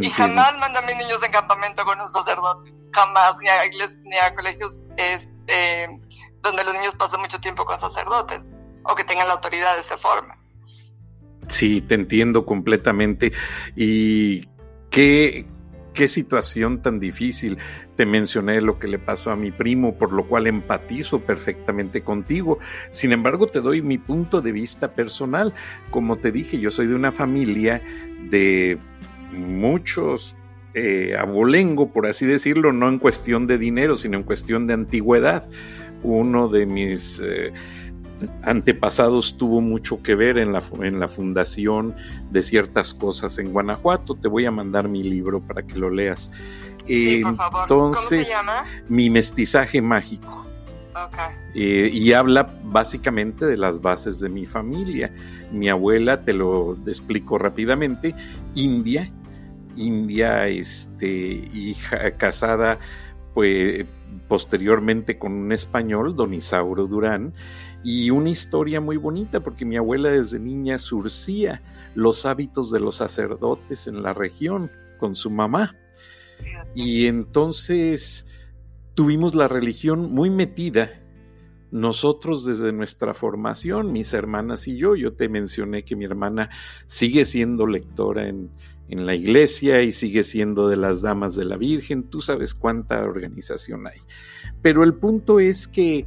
y 0.00 0.10
jamás 0.10 0.56
mando 0.58 0.78
a 0.78 0.82
mis 0.82 0.96
niños 0.96 1.22
en 1.22 1.32
campamento 1.32 1.84
con 1.84 2.00
un 2.00 2.10
sacerdote, 2.10 2.72
jamás, 2.92 3.36
ni 3.38 3.48
a, 3.48 3.62
ni 4.04 4.16
a 4.16 4.34
colegios 4.34 4.82
este, 4.96 5.88
donde 6.42 6.64
los 6.64 6.74
niños 6.74 6.94
pasan 6.96 7.20
mucho 7.20 7.40
tiempo 7.40 7.64
con 7.64 7.78
sacerdotes 7.78 8.56
o 8.84 8.94
que 8.94 9.04
tengan 9.04 9.28
la 9.28 9.34
autoridad 9.34 9.74
de 9.74 9.80
esa 9.80 9.98
forma. 9.98 10.36
Sí, 11.48 11.80
te 11.80 11.96
entiendo 11.96 12.46
completamente. 12.46 13.32
Y 13.74 14.48
qué, 14.90 15.46
qué 15.94 16.08
situación 16.08 16.82
tan 16.82 17.00
difícil. 17.00 17.58
Te 17.96 18.06
mencioné 18.06 18.60
lo 18.60 18.78
que 18.78 18.88
le 18.88 18.98
pasó 18.98 19.30
a 19.30 19.36
mi 19.36 19.50
primo, 19.50 19.96
por 19.96 20.12
lo 20.12 20.26
cual 20.26 20.46
empatizo 20.46 21.20
perfectamente 21.20 22.02
contigo. 22.02 22.58
Sin 22.90 23.12
embargo, 23.12 23.48
te 23.48 23.60
doy 23.60 23.82
mi 23.82 23.98
punto 23.98 24.40
de 24.40 24.52
vista 24.52 24.94
personal. 24.94 25.54
Como 25.90 26.16
te 26.16 26.32
dije, 26.32 26.58
yo 26.58 26.70
soy 26.70 26.86
de 26.86 26.94
una 26.94 27.12
familia 27.12 27.82
de 28.30 28.78
muchos 29.32 30.36
eh, 30.72 31.16
abolengo, 31.18 31.92
por 31.92 32.06
así 32.06 32.26
decirlo, 32.26 32.72
no 32.72 32.88
en 32.88 32.98
cuestión 32.98 33.46
de 33.46 33.58
dinero, 33.58 33.96
sino 33.96 34.18
en 34.18 34.22
cuestión 34.22 34.66
de 34.66 34.74
antigüedad. 34.74 35.48
Uno 36.02 36.48
de 36.48 36.64
mis 36.66 37.20
eh, 37.24 37.52
antepasados 38.42 39.36
tuvo 39.36 39.60
mucho 39.60 40.02
que 40.02 40.14
ver 40.14 40.38
en 40.38 40.52
la, 40.52 40.62
en 40.82 41.00
la 41.00 41.08
fundación 41.08 41.94
de 42.30 42.42
ciertas 42.42 42.94
cosas 42.94 43.38
en 43.38 43.52
Guanajuato. 43.52 44.14
Te 44.14 44.28
voy 44.28 44.46
a 44.46 44.50
mandar 44.50 44.88
mi 44.88 45.02
libro 45.02 45.40
para 45.40 45.62
que 45.62 45.76
lo 45.76 45.90
leas. 45.90 46.30
Entonces, 46.86 48.32
mi 48.88 49.10
mestizaje 49.10 49.80
mágico. 49.80 50.46
Eh, 51.54 51.90
y 51.92 52.12
habla 52.12 52.52
básicamente 52.64 53.46
de 53.46 53.56
las 53.56 53.80
bases 53.80 54.20
de 54.20 54.28
mi 54.28 54.46
familia. 54.46 55.12
Mi 55.52 55.68
abuela, 55.68 56.24
te 56.24 56.32
lo 56.32 56.76
explico 56.86 57.38
rápidamente, 57.38 58.14
india, 58.54 59.10
india, 59.76 60.46
este, 60.48 61.08
hija 61.08 62.12
casada, 62.12 62.78
pues 63.34 63.86
posteriormente 64.30 65.18
con 65.18 65.32
un 65.32 65.50
español, 65.50 66.14
don 66.14 66.32
Isauro 66.32 66.86
Durán, 66.86 67.34
y 67.82 68.10
una 68.10 68.30
historia 68.30 68.80
muy 68.80 68.96
bonita 68.96 69.40
porque 69.40 69.64
mi 69.64 69.76
abuela 69.76 70.08
desde 70.08 70.38
niña 70.38 70.78
surcía 70.78 71.62
los 71.96 72.24
hábitos 72.26 72.70
de 72.70 72.78
los 72.78 72.94
sacerdotes 72.94 73.88
en 73.88 74.04
la 74.04 74.14
región 74.14 74.70
con 75.00 75.16
su 75.16 75.30
mamá. 75.30 75.74
Y 76.76 77.08
entonces 77.08 78.28
tuvimos 78.94 79.34
la 79.34 79.48
religión 79.48 80.14
muy 80.14 80.30
metida. 80.30 81.02
Nosotros 81.72 82.44
desde 82.44 82.72
nuestra 82.72 83.14
formación, 83.14 83.90
mis 83.90 84.14
hermanas 84.14 84.68
y 84.68 84.76
yo, 84.76 84.94
yo 84.94 85.12
te 85.12 85.28
mencioné 85.28 85.82
que 85.84 85.96
mi 85.96 86.04
hermana 86.04 86.50
sigue 86.86 87.24
siendo 87.24 87.66
lectora 87.66 88.28
en, 88.28 88.50
en 88.90 89.06
la 89.06 89.14
iglesia 89.14 89.82
y 89.82 89.92
sigue 89.92 90.24
siendo 90.24 90.68
de 90.68 90.76
las 90.76 91.00
damas 91.00 91.36
de 91.36 91.44
la 91.44 91.56
Virgen, 91.56 92.10
tú 92.10 92.20
sabes 92.20 92.54
cuánta 92.54 93.02
organización 93.04 93.86
hay. 93.86 94.00
Pero 94.62 94.82
el 94.82 94.94
punto 94.94 95.38
es 95.38 95.68
que 95.68 96.06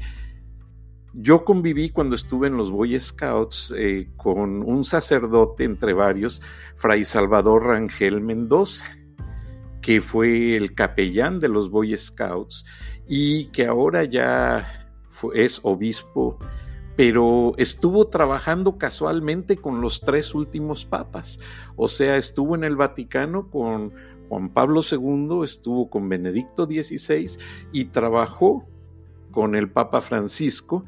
yo 1.13 1.45
conviví 1.45 1.91
cuando 1.91 2.15
estuve 2.15 2.47
en 2.47 2.57
los 2.57 2.71
Boy 2.71 2.99
Scouts 2.99 3.73
eh, 3.77 4.09
con 4.17 4.63
un 4.63 4.83
sacerdote 4.83 5.63
entre 5.63 5.93
varios, 5.93 6.41
Fray 6.75 7.05
Salvador 7.05 7.67
Rangel 7.67 8.19
Mendoza, 8.19 8.85
que 9.81 10.01
fue 10.01 10.57
el 10.57 10.75
capellán 10.75 11.39
de 11.39 11.47
los 11.47 11.69
Boy 11.69 11.95
Scouts 11.95 12.65
y 13.07 13.45
que 13.45 13.65
ahora 13.65 14.03
ya 14.03 14.89
es 15.33 15.61
obispo 15.63 16.37
pero 16.95 17.53
estuvo 17.57 18.07
trabajando 18.07 18.77
casualmente 18.77 19.57
con 19.57 19.81
los 19.81 20.01
tres 20.01 20.35
últimos 20.35 20.85
papas. 20.85 21.39
O 21.75 21.87
sea, 21.87 22.17
estuvo 22.17 22.55
en 22.55 22.63
el 22.63 22.75
Vaticano 22.75 23.49
con 23.49 23.93
Juan 24.29 24.49
Pablo 24.49 24.81
II, 24.89 25.43
estuvo 25.43 25.89
con 25.89 26.07
Benedicto 26.09 26.65
XVI 26.65 27.37
y 27.71 27.85
trabajó 27.85 28.67
con 29.31 29.55
el 29.55 29.69
Papa 29.69 29.99
Francisco 29.99 30.85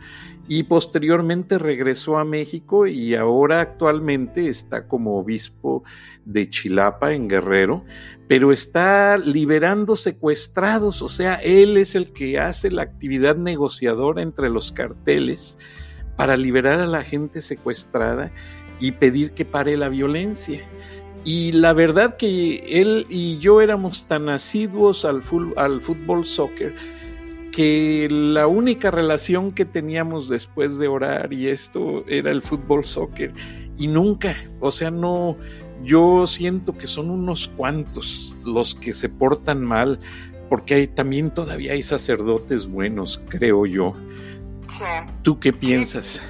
y 0.47 0.63
posteriormente 0.63 1.57
regresó 1.57 2.19
a 2.19 2.25
México 2.25 2.85
y 2.85 3.15
ahora 3.15 3.59
actualmente 3.59 4.47
está 4.47 4.87
como 4.87 5.17
obispo 5.17 5.83
de 6.25 6.47
Chilapa 6.47 7.13
en 7.13 7.27
Guerrero, 7.27 7.83
pero 8.27 8.51
está 8.51 9.17
liberando 9.17 9.95
secuestrados, 9.95 11.01
o 11.01 11.09
sea, 11.09 11.35
él 11.35 11.77
es 11.77 11.95
el 11.95 12.13
que 12.13 12.39
hace 12.39 12.69
la 12.69 12.83
actividad 12.83 13.35
negociadora 13.35 14.21
entre 14.21 14.51
los 14.51 14.71
carteles 14.71 15.57
para 16.15 16.37
liberar 16.37 16.79
a 16.79 16.87
la 16.87 17.03
gente 17.03 17.41
secuestrada 17.41 18.31
y 18.79 18.91
pedir 18.93 19.31
que 19.31 19.45
pare 19.45 19.77
la 19.77 19.89
violencia. 19.89 20.61
Y 21.23 21.53
la 21.53 21.73
verdad 21.73 22.17
que 22.17 22.81
él 22.81 23.07
y 23.09 23.39
yo 23.39 23.61
éramos 23.61 24.05
tan 24.05 24.29
asiduos 24.29 25.05
al, 25.05 25.21
fútbol 25.21 26.25
soccer 26.25 26.75
que 27.51 28.07
la 28.11 28.47
única 28.47 28.91
relación 28.91 29.51
que 29.51 29.65
teníamos 29.65 30.29
después 30.29 30.77
de 30.77 30.87
orar 30.87 31.33
y 31.33 31.47
esto 31.47 32.05
era 32.07 32.29
el 32.29 32.41
fútbol 32.41 32.85
soccer 32.85 33.33
y 33.77 33.87
nunca, 33.87 34.35
o 34.59 34.71
sea, 34.71 34.91
no, 34.91 35.37
yo 35.83 36.27
siento 36.27 36.73
que 36.73 36.85
son 36.85 37.09
unos 37.09 37.47
cuantos 37.47 38.37
los 38.45 38.75
que 38.75 38.93
se 38.93 39.09
portan 39.09 39.63
mal 39.63 39.99
porque 40.49 40.75
hay, 40.75 40.87
también 40.87 41.31
todavía 41.31 41.73
hay 41.73 41.81
sacerdotes 41.81 42.67
buenos, 42.67 43.21
creo 43.29 43.65
yo. 43.65 43.95
¿Tú 45.23 45.39
qué 45.39 45.53
piensas? 45.53 46.21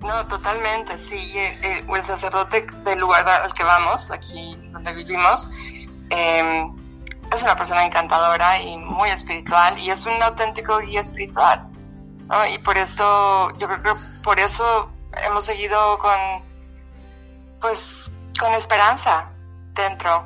No, 0.00 0.26
totalmente, 0.26 0.98
sí. 0.98 1.16
Eh, 1.36 1.84
el, 1.88 2.04
sacerdote 2.04 2.66
del 2.84 3.00
lugar 3.00 3.28
al 3.28 3.52
que 3.52 3.64
vamos, 3.64 4.10
aquí 4.10 4.56
donde 4.72 4.92
vivimos, 4.94 5.50
em, 6.10 6.74
es 7.32 7.42
una 7.42 7.56
persona 7.56 7.84
encantadora 7.84 8.60
y 8.60 8.78
muy 8.78 9.10
espiritual 9.10 9.78
y 9.78 9.90
es 9.90 10.06
un 10.06 10.22
auténtico 10.22 10.78
guía 10.78 11.00
espiritual. 11.00 11.68
Y 12.52 12.58
por 12.58 12.76
eso, 12.76 13.50
yo 13.58 13.66
creo 13.66 13.82
que 13.82 14.00
por 14.22 14.38
eso 14.38 14.90
hemos 15.24 15.46
seguido 15.46 15.98
con, 15.98 16.18
pues, 17.60 18.10
con 18.38 18.52
esperanza 18.52 19.30
dentro. 19.74 20.24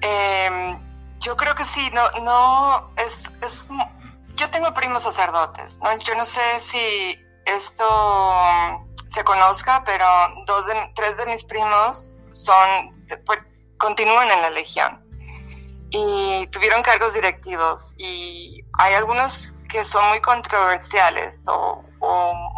Em, 0.00 0.78
yo 1.20 1.36
creo 1.36 1.54
que 1.54 1.64
sí, 1.64 1.90
no, 1.92 2.02
no, 2.22 2.90
es, 2.96 3.30
es 3.42 3.68
yo 4.38 4.48
tengo 4.50 4.72
primos 4.72 5.02
sacerdotes, 5.02 5.78
¿no? 5.80 5.96
Yo 5.98 6.14
no 6.14 6.24
sé 6.24 6.40
si 6.60 7.20
esto 7.44 7.84
se 9.08 9.24
conozca, 9.24 9.82
pero 9.84 10.06
dos 10.46 10.64
de, 10.66 10.74
tres 10.94 11.16
de 11.16 11.26
mis 11.26 11.44
primos 11.44 12.16
son, 12.30 12.94
pues, 13.26 13.40
continúan 13.78 14.30
en 14.30 14.40
la 14.40 14.50
legión 14.50 15.02
y 15.90 16.46
tuvieron 16.48 16.82
cargos 16.82 17.14
directivos 17.14 17.94
y 17.98 18.62
hay 18.74 18.94
algunos 18.94 19.54
que 19.68 19.84
son 19.84 20.08
muy 20.08 20.20
controversiales 20.20 21.42
o, 21.46 21.84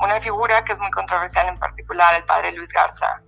una 0.02 0.20
figura 0.20 0.64
que 0.64 0.72
es 0.72 0.78
muy 0.78 0.90
controversial 0.90 1.48
en 1.48 1.58
particular, 1.58 2.14
el 2.14 2.24
padre 2.24 2.52
Luis 2.52 2.72
Garza. 2.72 3.22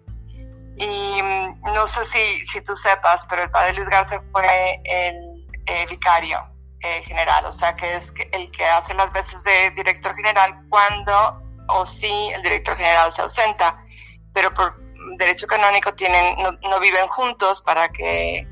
Y 0.77 1.23
mm, 1.23 1.63
no 1.75 1.87
sé 1.87 2.05
si, 2.05 2.47
si 2.47 2.61
tú 2.63 2.75
sepas, 2.75 3.27
pero 3.27 3.43
el 3.43 3.51
padre 3.51 3.75
Luis 3.75 3.89
Garza 3.89 4.23
fue 4.33 4.81
el 4.85 5.47
eh, 5.67 5.87
vicario 5.89 6.52
eh, 6.83 7.03
general, 7.05 7.45
o 7.47 7.53
sea, 7.53 7.77
que 7.77 7.97
es 7.97 8.13
el 8.33 8.51
que 8.51 8.65
hace 8.67 8.93
las 8.95 9.13
veces 9.13 9.43
de 9.45 9.71
director 9.71 10.15
general 10.17 10.65
cuando 10.69 11.41
o 11.69 11.87
si 11.87 12.29
el 12.31 12.43
director 12.43 12.77
general 12.77 13.13
se 13.13 13.23
ausenta, 13.23 13.85
pero 14.33 14.53
por 14.53 14.81
derecho 15.17 15.47
canónico 15.47 15.93
tienen, 15.93 16.37
no, 16.37 16.81
viven 16.81 17.07
juntos 17.09 17.63
para 17.63 17.89
que, 17.91 18.47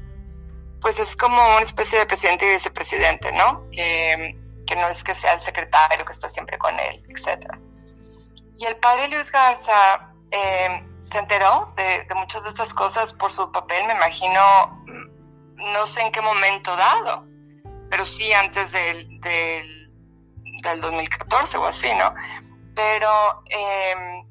pues 0.81 1.01
es 1.01 1.17
como 1.17 1.43
una 1.43 1.61
especie 1.61 1.99
de 1.99 2.07
presidente 2.07 2.47
y 2.47 2.51
vicepresidente, 2.51 3.33
¿no? 3.33 3.69
Que, 3.73 4.37
que 4.67 4.77
no 4.77 4.87
es 4.89 5.03
que 5.03 5.15
sea 5.15 5.33
el 5.33 5.41
secretario 5.41 6.05
que 6.05 6.13
está 6.13 6.29
siempre 6.29 6.57
con 6.59 6.79
él, 6.79 7.05
etc. 7.09 7.53
Y 8.57 8.65
el 8.65 8.77
padre 8.77 9.09
Luis 9.09 9.33
Garza 9.33 10.13
eh, 10.31 10.87
se 11.01 11.19
enteró 11.19 11.73
de, 11.77 12.05
de, 12.05 12.15
muchas 12.15 12.45
de 12.45 12.51
estas 12.51 12.73
cosas 12.75 13.13
por 13.13 13.33
su 13.33 13.51
papel, 13.51 13.87
me 13.87 13.95
imagino, 13.95 14.85
no 15.57 15.87
sé 15.87 16.03
en 16.03 16.13
qué 16.13 16.21
momento 16.21 16.75
dado, 16.77 17.30
pero 17.91 18.07
sí 18.07 18.33
antes 18.33 18.71
del, 18.73 19.21
del, 19.21 20.81
2014 20.81 21.59
o 21.59 21.67
así, 21.67 21.93
¿no? 21.95 22.15
Pero, 22.75 23.43
em, 23.47 24.25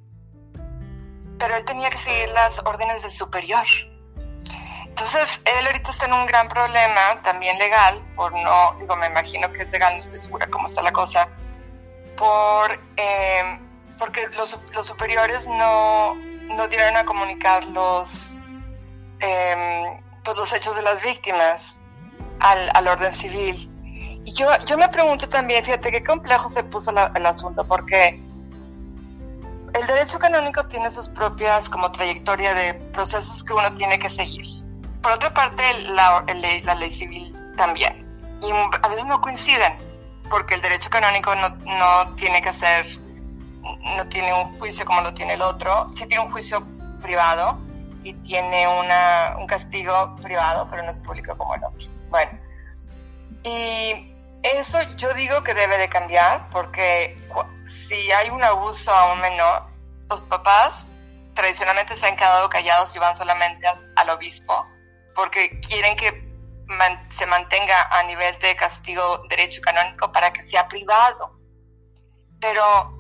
pero 1.37 1.57
él 1.57 1.65
tenía 1.65 1.89
que 1.89 1.97
seguir 1.97 2.29
las 2.29 2.59
órdenes 2.59 3.03
del 3.03 3.11
superior. 3.11 3.65
Entonces, 4.85 5.41
él 5.45 5.67
ahorita 5.67 5.91
está 5.91 6.05
en 6.05 6.13
un 6.13 6.25
gran 6.25 6.47
problema, 6.47 7.21
también 7.23 7.57
legal, 7.57 8.01
por 8.15 8.33
no, 8.33 8.75
digo, 8.79 8.95
me 8.95 9.07
imagino 9.07 9.51
que 9.51 9.63
es 9.63 9.69
legal, 9.69 9.93
no 9.93 9.99
estoy 9.99 10.19
segura 10.19 10.47
cómo 10.47 10.67
está 10.67 10.81
la 10.81 10.91
cosa, 10.91 11.29
por, 12.17 12.79
em, 12.95 13.59
porque 13.97 14.27
los, 14.29 14.57
los, 14.73 14.87
superiores 14.87 15.47
no, 15.47 16.15
no 16.15 16.67
dieron 16.67 16.95
a 16.97 17.05
comunicar 17.05 17.65
los, 17.65 18.41
eh, 19.19 19.99
pues 20.23 20.37
los 20.37 20.51
hechos 20.53 20.75
de 20.75 20.81
las 20.81 21.01
víctimas 21.01 21.78
al, 22.39 22.69
al 22.73 22.87
orden 22.87 23.11
civil. 23.11 23.69
Y 24.25 24.33
yo, 24.33 24.47
yo 24.65 24.77
me 24.77 24.89
pregunto 24.89 25.27
también, 25.29 25.63
fíjate 25.63 25.91
qué 25.91 26.03
complejo 26.03 26.49
se 26.49 26.63
puso 26.63 26.91
el 26.91 27.25
asunto, 27.25 27.65
porque 27.65 28.21
el 29.73 29.87
derecho 29.87 30.19
canónico 30.19 30.65
tiene 30.67 30.91
sus 30.91 31.09
propias 31.09 31.69
como 31.69 31.91
trayectoria 31.91 32.53
de 32.53 32.73
procesos 32.73 33.43
que 33.43 33.53
uno 33.53 33.73
tiene 33.75 33.99
que 33.99 34.09
seguir. 34.09 34.45
Por 35.01 35.13
otra 35.13 35.33
parte, 35.33 35.63
la, 35.91 36.25
la 36.63 36.75
ley 36.75 36.91
civil 36.91 37.35
también. 37.55 38.05
Y 38.41 38.51
a 38.51 38.87
veces 38.87 39.05
no 39.05 39.21
coinciden, 39.21 39.73
porque 40.29 40.55
el 40.55 40.61
derecho 40.61 40.89
canónico 40.89 41.33
no, 41.35 41.49
no 41.49 42.15
tiene 42.15 42.41
que 42.41 42.53
ser, 42.53 42.85
no 43.97 44.07
tiene 44.09 44.33
un 44.33 44.57
juicio 44.59 44.85
como 44.85 45.01
lo 45.01 45.13
tiene 45.13 45.33
el 45.33 45.41
otro, 45.41 45.89
sí 45.93 46.05
tiene 46.05 46.23
un 46.23 46.31
juicio 46.31 46.65
privado, 47.01 47.57
y 48.03 48.13
tiene 48.13 48.67
una, 48.67 49.35
un 49.39 49.47
castigo 49.47 50.15
privado, 50.21 50.67
pero 50.69 50.83
no 50.83 50.91
es 50.91 50.99
público 50.99 51.35
como 51.37 51.55
el 51.55 51.63
otro. 51.63 51.89
Bueno, 52.09 52.39
y 53.43 54.15
eso 54.43 54.79
yo 54.95 55.13
digo 55.13 55.43
que 55.43 55.53
debe 55.53 55.77
de 55.77 55.89
cambiar 55.89 56.47
porque 56.51 57.17
si 57.67 58.11
hay 58.11 58.29
un 58.29 58.43
abuso 58.43 58.91
a 58.91 59.13
un 59.13 59.21
menor, 59.21 59.63
los 60.09 60.21
papás 60.21 60.93
tradicionalmente 61.35 61.95
se 61.95 62.07
han 62.07 62.15
quedado 62.15 62.49
callados 62.49 62.95
y 62.95 62.99
van 62.99 63.15
solamente 63.15 63.65
al, 63.95 64.09
obispo 64.09 64.65
porque 65.15 65.59
quieren 65.61 65.95
que 65.95 66.27
se 67.11 67.25
mantenga 67.25 67.83
a 67.91 68.03
nivel 68.03 68.37
de 68.39 68.55
castigo 68.55 69.23
derecho 69.29 69.61
canónico 69.61 70.11
para 70.11 70.31
que 70.31 70.45
sea 70.45 70.67
privado. 70.67 71.37
Pero 72.39 72.98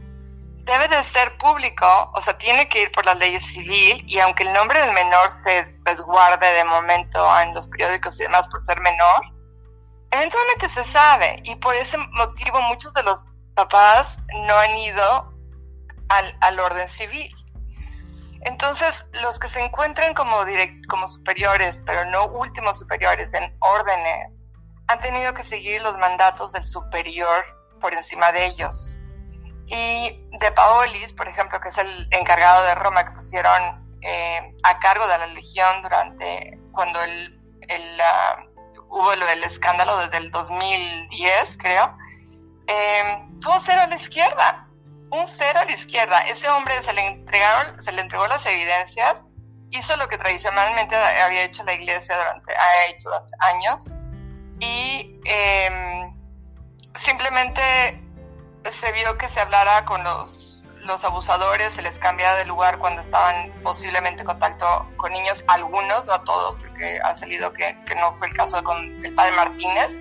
debe 0.69 0.87
de 0.87 1.03
ser 1.03 1.37
público, 1.37 2.11
o 2.13 2.21
sea, 2.21 2.37
tiene 2.37 2.69
que 2.69 2.83
ir 2.83 2.91
por 2.91 3.05
las 3.05 3.17
leyes 3.17 3.43
civil 3.43 4.03
y 4.07 4.19
aunque 4.19 4.43
el 4.43 4.53
nombre 4.53 4.79
del 4.79 4.93
menor 4.93 5.31
se 5.31 5.75
resguarde 5.83 6.45
de 6.45 6.65
momento 6.65 7.39
en 7.41 7.53
los 7.53 7.67
periódicos 7.67 8.19
y 8.19 8.23
demás 8.23 8.47
por 8.47 8.61
ser 8.61 8.79
menor, 8.79 9.21
eventualmente 10.11 10.69
se 10.69 10.83
sabe 10.83 11.41
y 11.43 11.55
por 11.55 11.75
ese 11.75 11.97
motivo 11.97 12.61
muchos 12.61 12.93
de 12.93 13.03
los 13.03 13.25
papás 13.55 14.17
no 14.47 14.55
han 14.55 14.77
ido 14.77 15.33
al, 16.09 16.37
al 16.41 16.59
orden 16.59 16.87
civil. 16.87 17.33
Entonces, 18.41 19.05
los 19.23 19.37
que 19.39 19.47
se 19.47 19.59
encuentran 19.59 20.13
como, 20.13 20.45
como 20.87 21.07
superiores, 21.07 21.83
pero 21.85 22.05
no 22.05 22.27
últimos 22.27 22.79
superiores 22.79 23.33
en 23.33 23.53
órdenes, 23.59 24.29
han 24.87 24.99
tenido 25.01 25.33
que 25.33 25.43
seguir 25.43 25.81
los 25.81 25.97
mandatos 25.97 26.53
del 26.53 26.65
superior 26.65 27.43
por 27.81 27.93
encima 27.93 28.31
de 28.31 28.45
ellos. 28.45 28.98
Y 29.69 30.25
de 30.39 30.51
Paolis, 30.51 31.13
por 31.13 31.27
ejemplo, 31.27 31.59
que 31.61 31.69
es 31.69 31.77
el 31.77 32.07
encargado 32.11 32.63
de 32.65 32.75
Roma 32.75 33.05
que 33.05 33.11
pusieron 33.11 33.97
eh, 34.01 34.55
a 34.63 34.79
cargo 34.79 35.07
de 35.07 35.17
la 35.17 35.27
legión 35.27 35.83
durante 35.83 36.59
cuando 36.71 37.01
el, 37.03 37.39
el 37.67 37.99
uh, 37.99 38.49
hubo 38.89 39.13
el 39.13 39.43
escándalo 39.43 39.97
desde 39.97 40.17
el 40.17 40.31
2010, 40.31 41.57
creo, 41.57 41.95
eh, 42.67 43.27
fue 43.41 43.53
cero 43.63 43.81
a 43.83 43.87
la 43.87 43.95
izquierda, 43.95 44.67
un 45.11 45.27
cero 45.27 45.59
a 45.59 45.65
la 45.65 45.71
izquierda. 45.71 46.19
Ese 46.21 46.49
hombre 46.49 46.81
se 46.81 46.93
le 46.93 47.05
entregaron, 47.05 47.81
se 47.81 47.91
le 47.91 48.01
entregó 48.01 48.27
las 48.27 48.45
evidencias, 48.45 49.25
hizo 49.71 49.95
lo 49.97 50.07
que 50.07 50.17
tradicionalmente 50.17 50.95
había 50.95 51.43
hecho 51.43 51.63
la 51.63 51.73
iglesia 51.73 52.17
durante, 52.17 52.53
ha 52.55 52.85
hecho 52.87 53.09
durante 53.09 53.35
años 53.39 53.91
y 54.59 55.19
eh, 55.25 56.11
simplemente 56.95 58.03
se 58.71 58.91
vio 58.91 59.17
que 59.17 59.27
se 59.27 59.39
hablara 59.39 59.85
con 59.85 60.03
los, 60.03 60.63
los 60.83 61.03
abusadores, 61.03 61.73
se 61.73 61.81
les 61.81 61.99
cambiaba 61.99 62.37
de 62.37 62.45
lugar 62.45 62.79
cuando 62.79 63.01
estaban 63.01 63.51
posiblemente 63.63 64.21
en 64.21 64.27
contacto 64.27 64.87
con 64.97 65.11
niños, 65.11 65.43
algunos, 65.47 66.05
no 66.05 66.21
todos, 66.21 66.55
porque 66.55 66.99
ha 67.03 67.15
salido 67.15 67.51
que, 67.53 67.77
que 67.85 67.95
no 67.95 68.13
fue 68.15 68.27
el 68.27 68.33
caso 68.33 68.63
con 68.63 69.05
el 69.05 69.13
padre 69.13 69.31
Martínez, 69.33 69.99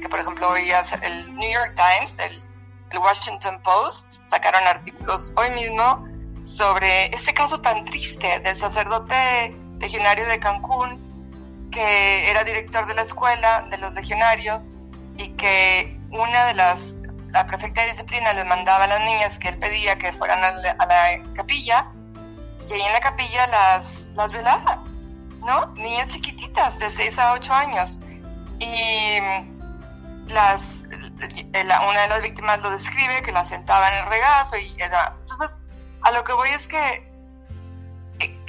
que 0.00 0.08
por 0.08 0.20
ejemplo 0.20 0.48
hoy 0.50 0.70
el 1.02 1.34
New 1.34 1.50
York 1.50 1.74
Times, 1.74 2.18
el, 2.18 2.42
el 2.90 2.98
Washington 2.98 3.60
Post, 3.62 4.20
sacaron 4.26 4.66
artículos 4.66 5.32
hoy 5.36 5.50
mismo 5.50 6.06
sobre 6.44 7.06
ese 7.14 7.34
caso 7.34 7.60
tan 7.60 7.84
triste 7.84 8.40
del 8.40 8.56
sacerdote 8.56 9.54
legionario 9.78 10.26
de 10.26 10.38
Cancún, 10.40 11.68
que 11.70 12.30
era 12.30 12.44
director 12.44 12.86
de 12.86 12.94
la 12.94 13.02
escuela 13.02 13.66
de 13.70 13.78
los 13.78 13.92
legionarios 13.92 14.72
y 15.18 15.30
que 15.30 15.98
una 16.10 16.46
de 16.46 16.54
las 16.54 16.97
la 17.30 17.46
prefecta 17.46 17.82
de 17.82 17.88
disciplina 17.88 18.32
les 18.32 18.46
mandaba 18.46 18.84
a 18.84 18.86
las 18.86 19.00
niñas 19.00 19.38
que 19.38 19.48
él 19.48 19.58
pedía 19.58 19.98
que 19.98 20.12
fueran 20.12 20.44
a 20.44 20.52
la, 20.52 21.22
capilla 21.34 21.90
y 22.68 22.72
ahí 22.72 22.82
en 22.82 22.92
la 22.92 23.00
capilla 23.00 23.46
las, 23.46 24.10
las 24.14 24.32
violaba, 24.32 24.82
¿no? 25.40 25.66
Niñas 25.74 26.08
chiquititas 26.08 26.78
de 26.78 26.90
6 26.90 27.18
a 27.18 27.32
8 27.32 27.54
años. 27.54 28.00
Y 28.58 29.18
las, 30.26 30.82
una 30.82 32.00
de 32.02 32.08
las 32.08 32.22
víctimas 32.22 32.60
lo 32.60 32.70
describe, 32.70 33.22
que 33.22 33.32
la 33.32 33.44
sentaba 33.44 33.88
en 33.88 34.04
el 34.04 34.10
regazo 34.10 34.56
y 34.56 34.74
demás. 34.76 35.18
Entonces, 35.20 35.56
a 36.02 36.10
lo 36.12 36.24
que 36.24 36.32
voy 36.32 36.50
es 36.50 36.68
que 36.68 36.94
eh, 38.18 38.44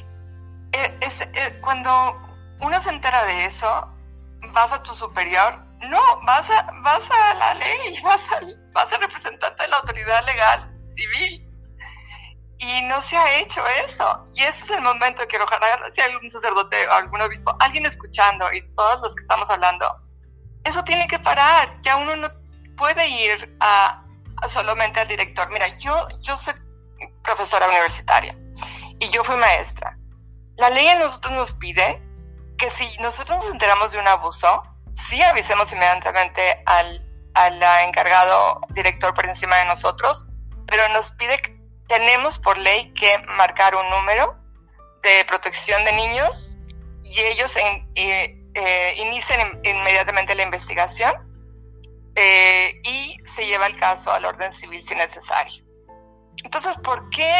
eh, 0.74 0.98
es, 1.02 1.22
eh, 1.22 1.60
cuando 1.62 2.16
uno 2.60 2.82
se 2.82 2.90
entera 2.90 3.24
de 3.26 3.46
eso, 3.46 3.90
vas 4.54 4.74
a 4.74 4.84
tu 4.84 4.94
superior 4.96 5.70
no, 5.88 6.00
vas 6.26 6.50
a, 6.50 6.72
vas 6.84 7.10
a 7.10 7.34
la 7.36 7.54
ley, 7.56 7.98
vas 8.04 8.28
a, 8.32 8.40
vas 8.72 8.92
a 8.92 8.98
representante 8.98 9.64
de 9.64 9.70
la 9.70 9.78
autoridad 9.78 10.26
legal 10.26 10.70
civil. 10.96 11.46
Y 12.62 12.82
no 12.84 13.02
se 13.02 13.16
ha 13.16 13.40
hecho 13.40 13.66
eso. 13.86 14.26
Y 14.36 14.44
ese 14.44 14.66
es 14.66 14.70
el 14.72 14.82
momento 14.82 15.26
que 15.28 15.40
ojalá 15.40 15.80
si 15.92 16.02
hay 16.02 16.12
algún 16.12 16.30
sacerdote 16.30 16.86
algún 16.88 17.22
obispo, 17.22 17.56
alguien 17.60 17.86
escuchando 17.86 18.52
y 18.52 18.62
todos 18.76 19.00
los 19.02 19.16
que 19.16 19.22
estamos 19.22 19.50
hablando, 19.50 19.86
eso 20.66 20.84
tiene 20.84 21.08
que 21.08 21.20
parar. 21.20 21.80
Ya 21.82 21.96
uno 21.96 22.18
no 22.18 22.30
puede 22.76 23.08
ir 23.08 23.56
a, 23.62 24.04
solamente 24.50 25.00
al 25.00 25.08
director. 25.08 25.50
Mira, 25.50 25.68
yo, 25.78 25.96
yo 26.20 26.36
soy 26.36 26.54
profesora 27.24 27.68
universitaria 27.70 28.36
y 29.00 29.10
yo 29.10 29.24
fui 29.24 29.38
maestra. 29.38 29.98
La 30.58 30.70
ley 30.70 30.88
a 30.88 31.00
nosotros 31.00 31.34
nos 31.34 31.54
pide 31.54 32.04
que 32.58 32.70
si 32.70 33.02
nosotros 33.02 33.38
nos 33.44 33.52
enteramos 33.54 33.94
de 33.94 34.00
un 34.00 34.08
abuso, 34.08 34.64
sí 34.96 35.22
avisemos 35.22 35.72
inmediatamente 35.72 36.62
al, 36.66 37.09
al 37.34 37.62
encargado 37.88 38.62
director 38.70 39.14
por 39.14 39.26
encima 39.26 39.58
de 39.58 39.66
nosotros, 39.66 40.28
pero 40.68 40.88
nos 40.90 41.12
pide 41.14 41.40
tenemos 41.88 42.40
por 42.40 42.58
ley 42.58 42.94
que 42.94 43.18
marcar 43.36 43.76
un 43.76 43.90
número 43.90 44.38
de 45.02 45.26
protección 45.26 45.84
de 45.86 45.94
niños 45.94 46.58
y 47.04 47.20
ellos 47.22 47.58
eh, 47.58 48.38
eh, 48.54 48.94
inician 48.98 49.60
inmediatamente 49.64 50.36
la 50.36 50.44
investigación 50.44 51.12
eh, 52.16 52.80
y 52.84 53.18
se 53.26 53.44
lleva 53.46 53.66
el 53.66 53.76
caso 53.76 54.12
al 54.12 54.26
orden 54.26 54.52
civil 54.52 54.84
si 54.84 54.94
necesario. 54.94 55.64
Entonces, 56.44 56.78
¿por 56.78 57.10
qué 57.10 57.32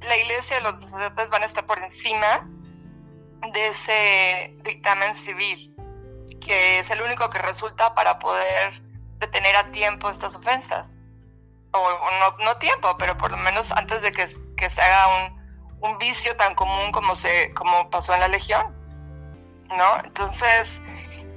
la 0.00 0.16
iglesia 0.16 0.58
y 0.58 0.62
los 0.62 0.82
sacerdotes 0.82 1.30
van 1.30 1.42
a 1.44 1.46
estar 1.46 1.64
por 1.64 1.78
encima 1.78 2.48
de 3.52 3.66
ese 3.68 4.54
dictamen 4.64 5.14
civil? 5.14 5.70
que 6.40 6.80
es 6.80 6.90
el 6.90 7.02
único 7.02 7.30
que 7.30 7.38
resulta 7.38 7.94
para 7.94 8.18
poder 8.18 8.82
detener 9.20 9.54
a 9.54 9.70
tiempo 9.70 10.10
estas 10.10 10.34
ofensas. 10.34 10.98
O 11.72 11.78
no, 12.18 12.44
no 12.44 12.56
tiempo, 12.56 12.96
pero 12.98 13.16
por 13.16 13.30
lo 13.30 13.36
menos 13.36 13.70
antes 13.70 14.02
de 14.02 14.10
que, 14.10 14.26
que 14.56 14.70
se 14.70 14.80
haga 14.80 15.28
un, 15.28 15.90
un, 15.90 15.98
vicio 15.98 16.36
tan 16.36 16.56
común 16.56 16.90
como, 16.90 17.14
se, 17.14 17.54
como 17.54 17.88
pasó 17.90 18.12
en 18.14 18.20
la 18.20 18.28
Legión. 18.28 18.74
¿No? 19.68 19.98
Entonces, 20.02 20.80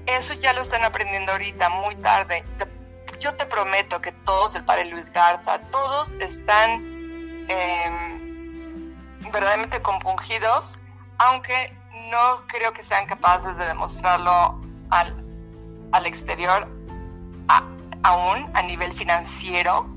eso 0.08 0.34
ya 0.34 0.54
lo 0.54 0.62
están 0.62 0.84
aprendiendo 0.84 1.34
ahorita, 1.34 1.70
muy 1.70 1.96
tarde. 1.98 2.44
yo 3.20 3.36
te 3.36 3.46
prometo 3.46 4.02
que 4.02 4.12
todos, 4.12 4.56
el 4.56 4.66
padre 4.66 4.86
Luis 4.86 5.12
Garza, 5.12 5.60
todos 5.70 6.14
están 6.14 6.84
em, 7.48 8.96
verdaderamente 9.32 9.84
compungidos, 9.84 10.80
aunque 11.20 11.78
no 12.10 12.42
creo 12.48 12.74
que 12.74 12.82
sean 12.82 13.06
capaces 13.06 13.56
de 13.56 13.68
demostrarlo 13.68 14.60
al, 14.90 15.24
al 15.92 16.06
exterior 16.08 16.68
aún 18.04 18.50
a 18.54 18.62
nivel 18.62 18.94
financiero, 18.94 19.88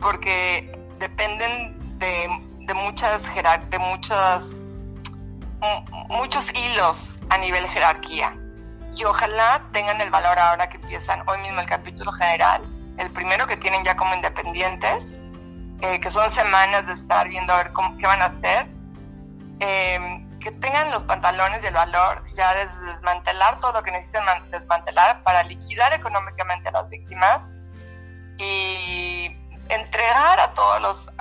porque 0.00 0.70
dependen 0.98 1.98
de, 1.98 2.28
de 2.60 2.74
muchas 2.74 3.32
de 3.70 3.78
muchos, 3.78 4.56
muchos 6.08 6.52
hilos 6.54 7.22
a 7.30 7.38
nivel 7.38 7.66
jerarquía. 7.68 8.36
Y 8.96 9.04
ojalá 9.04 9.62
tengan 9.72 10.00
el 10.00 10.10
valor 10.10 10.38
ahora 10.38 10.68
que 10.68 10.76
empiezan 10.76 11.22
hoy 11.26 11.38
mismo 11.38 11.60
el 11.60 11.66
capítulo 11.66 12.12
general, 12.12 12.62
el 12.98 13.10
primero 13.10 13.46
que 13.46 13.56
tienen 13.56 13.82
ya 13.82 13.96
como 13.96 14.14
independientes, 14.14 15.14
eh, 15.80 15.98
que 16.00 16.10
son 16.10 16.30
semanas 16.30 16.86
de 16.86 16.92
estar 16.92 17.28
viendo 17.28 17.52
a 17.52 17.56
ver 17.58 17.72
cómo, 17.72 17.96
qué 17.98 18.06
van 18.06 18.22
a 18.22 18.26
hacer. 18.26 18.68
Eh, 19.60 20.23
que 20.44 20.52
tengan 20.52 20.90
los 20.90 21.02
pantalones 21.04 21.64
y 21.64 21.66
el 21.68 21.74
valor 21.74 22.22
ya 22.34 22.52
de 22.52 22.66
desmantelar 22.92 23.60
todo 23.60 23.72
lo 23.72 23.82
que 23.82 23.90
necesitan 23.90 24.50
desmantelar 24.50 25.22
para 25.22 25.42
liquidar 25.42 25.94
económicamente 25.94 26.68
a 26.68 26.72
las 26.72 26.88
víctimas 26.90 27.42
y 28.36 29.34
entregar 29.70 30.38
a 30.38 30.52
todos 30.52 30.82
los, 30.82 31.12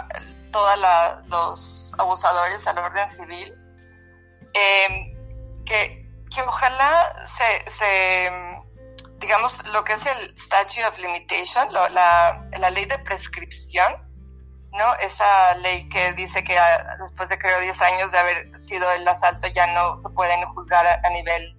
todos 0.52 0.78
los 1.28 1.96
abusadores 1.98 2.68
al 2.68 2.78
orden 2.80 3.10
civil, 3.12 3.56
em, 4.54 5.16
que, 5.64 6.06
que, 6.30 6.42
ojalá 6.42 7.16
se, 7.26 7.72
se, 7.72 8.30
digamos, 9.20 9.66
lo 9.70 9.86
que 9.86 9.94
es 9.94 10.06
el 10.06 10.38
Statute 10.38 10.86
of 10.86 10.98
Limitation, 10.98 11.72
la, 11.72 12.46
la 12.52 12.70
ley 12.72 12.84
de 12.84 13.00
prescripción, 13.00 14.03
¿no? 14.74 14.96
Esa 14.96 15.56
ley 15.56 15.88
que 15.90 16.14
dice 16.14 16.44
que 16.44 16.58
ah, 16.58 16.98
después 17.00 17.30
de 17.30 17.38
creo 17.38 17.60
10 17.62 17.82
años 17.82 18.12
de 18.12 18.18
haber 18.18 18.60
sido 18.60 18.92
el 18.92 19.08
asalto 19.08 19.48
ya 19.48 19.68
no 19.68 19.96
se 19.98 20.10
pueden 20.10 20.44
juzgar 20.54 20.86
a, 20.88 21.10
nivel 21.10 21.56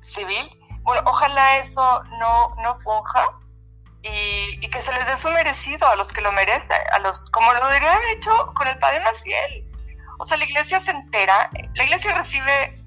civil. 0.00 0.48
Bueno, 0.82 1.02
ojalá 1.06 1.58
eso 1.58 2.02
no, 2.18 2.54
no 2.62 2.78
funja 2.80 3.30
y, 4.02 4.60
que 4.68 4.80
se 4.80 4.92
les 4.92 5.06
dé 5.06 5.16
su 5.16 5.30
merecido 5.30 5.86
a 5.88 5.96
los 5.96 6.12
que 6.12 6.20
lo 6.20 6.32
merecen, 6.32 6.78
a 6.92 6.98
los, 7.00 7.28
como 7.30 7.52
lo 7.52 7.64
debería 7.66 7.92
haber 7.92 8.08
hecho 8.10 8.52
con 8.54 8.66
el 8.66 8.78
padre 8.78 9.00
Maciel. 9.00 9.66
O 10.18 10.24
sea, 10.24 10.36
la 10.36 10.44
iglesia 10.44 10.80
se 10.80 10.90
entera, 10.90 11.50
la 11.74 11.84
iglesia 11.84 12.14
recibe 12.14 12.78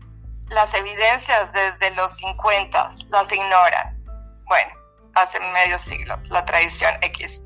las 0.50 0.74
evidencias 0.74 1.52
desde 1.52 1.92
los 1.92 2.12
50, 2.18 2.90
las 3.10 3.32
ignoran. 3.32 4.04
Bueno, 4.46 4.72
hace 5.16 5.40
medio 5.40 5.80
siglo, 5.80 6.18
la 6.30 6.46
tradición 6.46 6.94
X. 7.02 7.42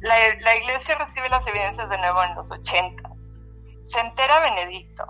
La, 0.00 0.56
iglesia 0.56 0.94
recibe 0.96 1.28
las 1.28 1.46
evidencias 1.46 1.88
de 1.88 1.98
nuevo 1.98 2.22
en 2.22 2.34
los 2.34 2.50
80. 2.50 3.02
Se 3.84 4.00
entera 4.00 4.40
Benedicto. 4.40 5.04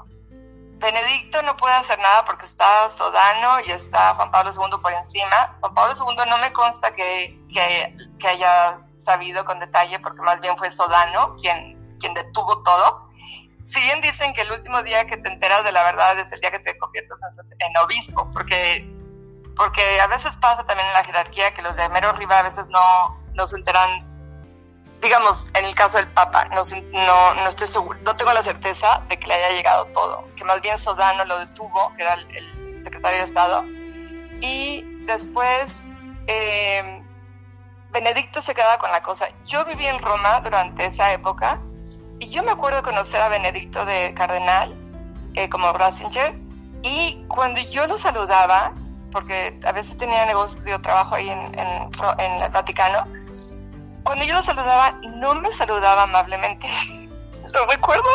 Benedicto 0.79 1.42
no 1.42 1.57
puede 1.57 1.74
hacer 1.74 1.98
nada 1.98 2.24
porque 2.24 2.46
está 2.46 2.88
Sodano 2.90 3.59
y 3.66 3.70
está 3.70 4.14
Juan 4.14 4.31
Pablo 4.31 4.51
II 4.53 4.79
por 4.81 4.92
encima. 4.92 5.57
Juan 5.61 5.74
Pablo 5.74 5.94
II 5.98 6.16
no 6.29 6.38
me 6.38 6.53
consta 6.53 6.94
que, 6.94 7.38
que, 7.53 7.96
que 8.18 8.29
haya 8.29 8.79
sabido 9.05 9.44
con 9.44 9.59
detalle 9.59 9.98
porque 10.01 10.20
más 10.22 10.40
bien 10.40 10.57
fue 10.57 10.70
Sodano 10.70 11.35
quien, 11.37 11.96
quien 11.98 12.14
detuvo 12.14 12.62
todo. 12.62 13.09
Si 13.68 13.81
bien 13.81 14.01
dicen 14.01 14.33
que 14.33 14.40
el 14.40 14.53
último 14.53 14.83
día 14.83 15.07
que 15.07 15.18
te 15.18 15.29
enteras 15.29 15.62
de 15.62 15.72
la 15.72 15.83
verdad 15.85 16.18
es 16.18 16.33
el 16.33 16.40
día 16.40 16.51
que 16.51 16.59
te 16.61 16.79
conviertes 16.79 17.18
en, 17.59 17.77
obispo, 17.85 18.31
porque, 18.33 18.88
porque 19.57 20.01
a 20.01 20.07
veces 20.07 20.35
pasa 20.38 20.64
también 20.64 20.88
en 20.88 20.94
la 20.94 21.05
jerarquía 21.05 21.53
que 21.53 21.61
los 21.61 21.77
de 21.77 21.87
mero 21.90 22.09
arriba 22.09 22.38
a 22.38 22.44
veces 22.44 22.64
no, 22.68 23.20
no 23.35 23.46
se 23.46 23.57
enteran, 23.57 24.08
digamos, 25.01 25.51
en 25.55 25.65
el 25.65 25.75
caso 25.75 25.99
del 25.99 26.09
Papa, 26.09 26.47
no, 26.47 26.63
no, 26.93 27.35
no 27.35 27.49
estoy 27.49 27.67
seguro, 27.67 27.99
no 28.03 28.17
tengo 28.17 28.33
la 28.33 28.43
certeza 28.43 29.03
de 29.09 29.19
que 29.19 29.27
le 29.27 29.35
haya 29.35 29.57
llegado 29.57 29.85
todo, 29.87 30.25
que 30.37 30.45
más 30.45 30.61
bien 30.61 30.77
Sodano 30.79 31.25
lo 31.25 31.39
detuvo, 31.39 31.93
que 31.97 32.03
era 32.03 32.15
el, 32.15 32.83
secretario 32.85 33.19
de 33.19 33.25
Estado, 33.25 33.65
y 34.41 34.83
después 35.05 35.71
eh, 36.27 37.03
Benedicto 37.91 38.41
se 38.41 38.55
queda 38.55 38.79
con 38.79 38.91
la 38.91 39.03
cosa. 39.03 39.29
Yo 39.47 39.65
viví 39.65 39.87
en 39.87 39.99
Roma 40.01 40.41
durante 40.41 40.87
esa 40.87 41.13
época 41.13 41.61
y 42.21 42.29
yo 42.29 42.43
me 42.43 42.53
acuerdo 42.53 42.83
conocer 42.83 43.21
a 43.21 43.29
Benedicto 43.29 43.85
de 43.85 44.15
Cardenal 44.15 44.75
eh, 45.35 45.49
como 45.49 45.73
Ratzinger 45.73 46.35
y 46.83 47.25
cuando 47.29 47.61
yo 47.61 47.87
lo 47.87 47.99
saludaba, 47.99 48.73
porque 49.13 49.59
a 49.65 49.73
veces 49.73 49.97
tenía 49.97 50.25
negocio, 50.27 50.81
trabajo 50.81 51.17
ahí 51.17 51.29
en, 51.29 51.59
en, 51.59 52.43
el 52.43 52.51
Vaticano, 52.51 53.05
cuando 54.09 54.25
yo 54.25 54.35
lo 54.35 54.42
saludaba 54.42 54.92
no 55.16 55.35
me 55.35 55.53
saludaba 55.53 56.05
amablemente. 56.05 56.66
lo 57.53 57.66
recuerdo 57.66 58.09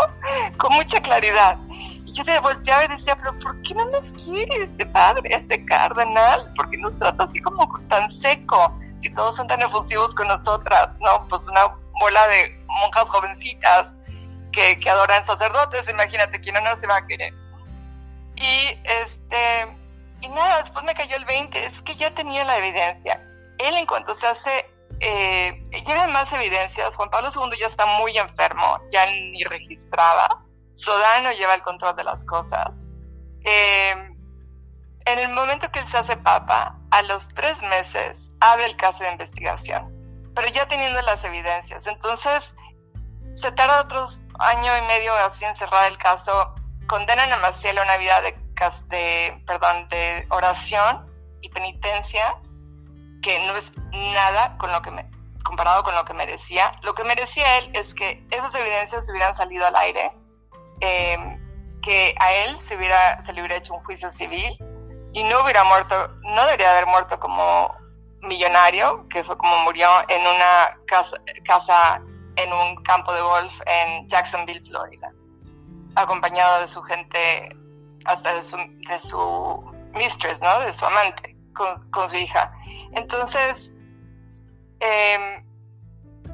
con 0.57 0.73
mucha 0.73 0.99
claridad. 1.01 1.57
Y 1.69 2.11
yo 2.11 2.23
te 2.23 2.39
volteaba 2.39 2.85
y 2.85 2.87
decía, 2.87 3.15
pero 3.15 3.37
¿por 3.39 3.61
qué 3.61 3.75
no 3.75 3.85
nos 3.85 4.11
quiere 4.23 4.63
este 4.63 4.87
padre, 4.87 5.29
este 5.31 5.63
cardenal? 5.65 6.51
¿Por 6.55 6.69
qué 6.71 6.77
nos 6.77 6.97
trata 6.97 7.23
así 7.23 7.39
como 7.41 7.69
tan 7.89 8.11
seco? 8.11 8.73
si 9.03 9.09
todos 9.09 9.35
son 9.35 9.47
tan 9.47 9.61
efusivos 9.61 10.15
con 10.15 10.29
nosotras, 10.29 10.89
¿no? 11.01 11.27
Pues 11.27 11.43
una 11.43 11.75
bola 11.99 12.27
de 12.29 12.57
monjas 12.65 13.09
jovencitas 13.09 13.97
que, 14.53 14.79
que 14.79 14.89
adoran 14.89 15.25
sacerdotes, 15.25 15.89
imagínate, 15.89 16.39
¿quién 16.39 16.55
no 16.55 16.77
se 16.79 16.87
va 16.87 16.97
a 16.97 17.05
querer? 17.05 17.33
Y 18.37 18.79
este, 18.83 19.67
y 20.21 20.29
nada, 20.29 20.61
después 20.61 20.85
me 20.85 20.95
cayó 20.95 21.17
el 21.17 21.25
20, 21.25 21.65
es 21.65 21.81
que 21.81 21.95
ya 21.95 22.15
tenía 22.15 22.45
la 22.45 22.57
evidencia. 22.57 23.21
Él 23.59 23.75
en 23.75 23.85
cuanto 23.85 24.15
se 24.15 24.25
hace, 24.25 24.72
eh, 25.05 25.67
llegan 25.85 26.13
más 26.13 26.31
evidencias, 26.31 26.95
Juan 26.95 27.09
Pablo 27.09 27.29
II 27.35 27.57
ya 27.59 27.67
está 27.67 27.85
muy 27.85 28.17
enfermo, 28.17 28.79
ya 28.89 29.05
ni 29.05 29.43
registraba, 29.43 30.43
Sodano 30.75 31.31
lleva 31.33 31.55
el 31.55 31.61
control 31.61 31.95
de 31.95 32.05
las 32.05 32.23
cosas. 32.23 32.79
Eh, 33.43 33.91
en 35.05 35.19
el 35.19 35.29
momento 35.31 35.69
que 35.71 35.79
él 35.79 35.87
se 35.87 35.97
hace 35.97 36.15
papa, 36.15 36.79
a 36.91 37.01
los 37.01 37.27
tres 37.29 37.61
meses, 37.63 38.31
abre 38.39 38.65
el 38.65 38.77
caso 38.77 39.03
de 39.03 39.11
investigación, 39.11 39.91
pero 40.33 40.47
ya 40.47 40.67
teniendo 40.69 41.01
las 41.01 41.21
evidencias. 41.25 41.85
Entonces, 41.85 42.55
se 43.35 43.51
tarda 43.51 43.81
otros 43.81 44.23
año 44.39 44.77
y 44.77 44.81
medio 44.83 45.13
así 45.15 45.43
en 45.43 45.55
cerrar 45.55 45.91
el 45.91 45.97
caso, 45.97 46.55
condenan 46.87 47.33
a 47.33 47.37
Maciel 47.39 47.77
a 47.77 47.83
una 47.83 47.97
vida 47.97 48.21
de, 48.21 48.35
de, 48.87 49.43
perdón, 49.45 49.89
de 49.89 50.25
oración 50.29 51.11
y 51.41 51.49
penitencia, 51.49 52.37
que 53.23 53.39
no 53.47 53.55
es 53.55 53.71
nada 53.91 54.55
con 54.57 54.71
lo 54.71 54.81
que 54.83 54.91
me, 54.91 55.09
comparado 55.43 55.83
con 55.83 55.95
lo 55.95 56.05
que 56.05 56.13
merecía. 56.13 56.77
Lo 56.83 56.93
que 56.93 57.03
merecía 57.03 57.57
él 57.57 57.71
es 57.73 57.93
que 57.93 58.23
esas 58.29 58.53
evidencias 58.53 59.09
hubieran 59.09 59.33
salido 59.33 59.65
al 59.65 59.75
aire, 59.75 60.11
eh, 60.81 61.17
que 61.81 62.13
a 62.19 62.33
él 62.33 62.59
se, 62.59 62.77
hubiera, 62.77 63.23
se 63.23 63.33
le 63.33 63.41
hubiera 63.41 63.55
hecho 63.55 63.73
un 63.73 63.83
juicio 63.83 64.11
civil 64.11 64.55
y 65.13 65.23
no 65.23 65.43
hubiera 65.43 65.63
muerto, 65.63 66.09
no 66.21 66.45
debería 66.45 66.71
haber 66.71 66.87
muerto 66.87 67.19
como 67.19 67.75
millonario, 68.21 69.07
que 69.09 69.23
fue 69.23 69.37
como 69.37 69.57
murió 69.59 69.89
en 70.07 70.21
una 70.21 70.77
casa, 70.87 71.17
casa 71.45 72.01
en 72.35 72.53
un 72.53 72.75
campo 72.83 73.13
de 73.13 73.21
golf 73.21 73.61
en 73.65 74.07
Jacksonville, 74.07 74.61
Florida, 74.65 75.11
acompañado 75.95 76.61
de 76.61 76.67
su 76.67 76.81
gente, 76.83 77.55
hasta 78.05 78.33
de 78.33 78.43
su, 78.43 78.57
de 78.57 78.99
su 78.99 79.71
mistress, 79.93 80.41
¿no? 80.41 80.59
De 80.61 80.73
su 80.73 80.85
amante, 80.85 81.32
con, 81.53 81.89
con 81.91 82.09
su 82.09 82.17
hija. 82.17 82.53
Entonces, 82.93 83.73
eh, 84.79 85.43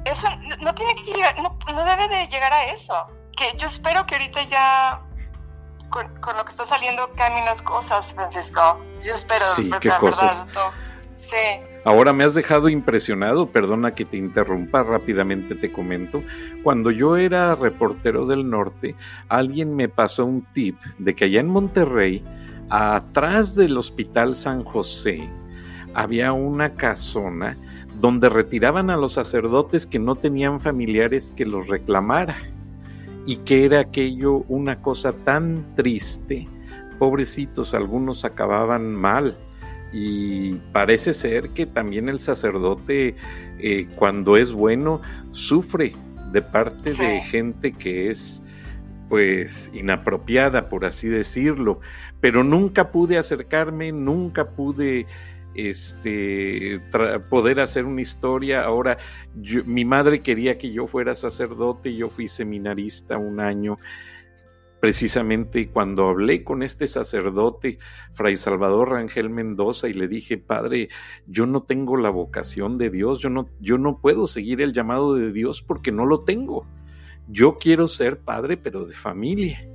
eso 0.04 0.28
no 0.60 0.74
tiene 0.74 0.94
que 0.96 1.12
llegar, 1.12 1.38
no, 1.40 1.58
no 1.72 1.84
debe 1.84 2.08
de 2.08 2.26
llegar 2.28 2.52
a 2.52 2.72
eso. 2.72 3.06
Que 3.36 3.56
yo 3.56 3.66
espero 3.66 4.06
que 4.06 4.16
ahorita 4.16 4.42
ya 4.44 5.02
con, 5.90 6.06
lo 6.36 6.44
que 6.44 6.50
está 6.50 6.66
saliendo 6.66 7.10
cambian 7.16 7.44
las 7.44 7.62
cosas, 7.62 8.14
Francisco. 8.14 8.80
Yo 9.02 9.14
espero, 9.14 9.44
sí, 9.54 9.70
qué 9.80 9.90
cosas. 9.98 10.46
Sí. 11.18 11.36
Ahora 11.84 12.12
me 12.12 12.24
has 12.24 12.34
dejado 12.34 12.68
impresionado, 12.68 13.50
perdona 13.50 13.94
que 13.94 14.04
te 14.04 14.16
interrumpa, 14.16 14.82
rápidamente 14.82 15.54
te 15.54 15.72
comento. 15.72 16.22
Cuando 16.62 16.90
yo 16.90 17.16
era 17.16 17.54
reportero 17.54 18.26
del 18.26 18.48
norte, 18.48 18.96
alguien 19.28 19.74
me 19.76 19.88
pasó 19.88 20.24
un 20.24 20.42
tip 20.52 20.78
de 20.98 21.14
que 21.14 21.26
allá 21.26 21.40
en 21.40 21.48
Monterrey, 21.48 22.24
atrás 22.70 23.56
del 23.56 23.76
Hospital 23.76 24.36
San 24.36 24.64
José, 24.64 25.28
había 25.92 26.32
una 26.32 26.74
casona 26.74 27.58
donde 28.00 28.28
retiraban 28.28 28.90
a 28.90 28.96
los 28.96 29.14
sacerdotes 29.14 29.86
que 29.86 29.98
no 29.98 30.14
tenían 30.14 30.60
familiares 30.60 31.34
que 31.36 31.44
los 31.44 31.68
reclamara. 31.68 32.38
Y 33.26 33.36
que 33.36 33.66
era 33.66 33.80
aquello 33.80 34.44
una 34.48 34.80
cosa 34.80 35.12
tan 35.12 35.74
triste. 35.74 36.48
Pobrecitos, 36.98 37.74
algunos 37.74 38.24
acababan 38.24 38.94
mal. 38.94 39.36
Y 39.92 40.54
parece 40.72 41.12
ser 41.12 41.50
que 41.50 41.66
también 41.66 42.08
el 42.08 42.18
sacerdote 42.18 43.16
eh, 43.58 43.88
cuando 43.96 44.36
es 44.36 44.52
bueno 44.52 45.02
sufre 45.30 45.92
de 46.32 46.42
parte 46.42 46.94
de 46.94 47.20
gente 47.20 47.72
que 47.72 48.10
es 48.10 48.42
pues 49.10 49.70
inapropiada 49.74 50.70
por 50.70 50.86
así 50.86 51.08
decirlo 51.08 51.80
pero 52.20 52.44
nunca 52.44 52.90
pude 52.90 53.18
acercarme 53.18 53.92
nunca 53.92 54.52
pude 54.52 55.06
este, 55.54 56.80
poder 57.28 57.60
hacer 57.60 57.84
una 57.84 58.00
historia. 58.00 58.62
Ahora, 58.64 58.98
mi 59.66 59.84
madre 59.84 60.20
quería 60.20 60.58
que 60.58 60.72
yo 60.72 60.86
fuera 60.86 61.14
sacerdote, 61.14 61.94
yo 61.94 62.08
fui 62.08 62.28
seminarista 62.28 63.18
un 63.18 63.40
año. 63.40 63.76
Precisamente 64.80 65.68
cuando 65.68 66.08
hablé 66.08 66.42
con 66.42 66.62
este 66.62 66.86
sacerdote, 66.86 67.78
Fray 68.14 68.36
Salvador 68.36 68.90
Rangel 68.90 69.28
Mendoza, 69.28 69.88
y 69.88 69.92
le 69.92 70.08
dije, 70.08 70.38
Padre, 70.38 70.88
yo 71.26 71.44
no 71.44 71.64
tengo 71.64 71.98
la 71.98 72.08
vocación 72.08 72.78
de 72.78 72.88
Dios, 72.88 73.18
yo 73.20 73.28
no, 73.28 73.50
yo 73.60 73.76
no 73.76 74.00
puedo 74.00 74.26
seguir 74.26 74.62
el 74.62 74.72
llamado 74.72 75.14
de 75.16 75.32
Dios 75.32 75.60
porque 75.60 75.92
no 75.92 76.06
lo 76.06 76.20
tengo. 76.24 76.66
Yo 77.30 77.58
quiero 77.58 77.88
ser 77.88 78.20
padre, 78.20 78.56
pero 78.56 78.84
de 78.84 78.94
familia 78.94 79.66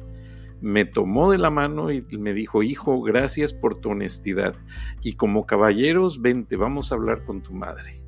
me 0.61 0.85
tomó 0.85 1.31
de 1.31 1.37
la 1.37 1.51
mano 1.51 1.91
y 1.91 2.03
me 2.17 2.33
dijo, 2.33 2.63
hijo, 2.63 3.01
gracias 3.01 3.53
por 3.53 3.75
tu 3.75 3.91
honestidad. 3.91 4.55
Y 5.03 5.13
como 5.13 5.45
caballeros, 5.45 6.21
vente, 6.21 6.55
vamos 6.55 6.91
a 6.91 6.95
hablar 6.95 7.23
con 7.25 7.43
tu 7.43 7.53
madre. 7.53 8.01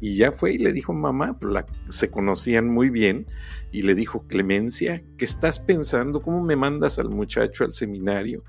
Y 0.00 0.16
ya 0.16 0.32
fue 0.32 0.54
y 0.54 0.58
le 0.58 0.72
dijo, 0.72 0.92
mamá, 0.92 1.38
pues 1.38 1.64
se 1.88 2.10
conocían 2.10 2.66
muy 2.66 2.90
bien, 2.90 3.26
y 3.70 3.82
le 3.82 3.94
dijo, 3.94 4.26
Clemencia, 4.26 5.02
¿qué 5.16 5.24
estás 5.24 5.60
pensando? 5.60 6.20
¿Cómo 6.20 6.42
me 6.42 6.56
mandas 6.56 6.98
al 6.98 7.10
muchacho 7.10 7.64
al 7.64 7.72
seminario? 7.72 8.42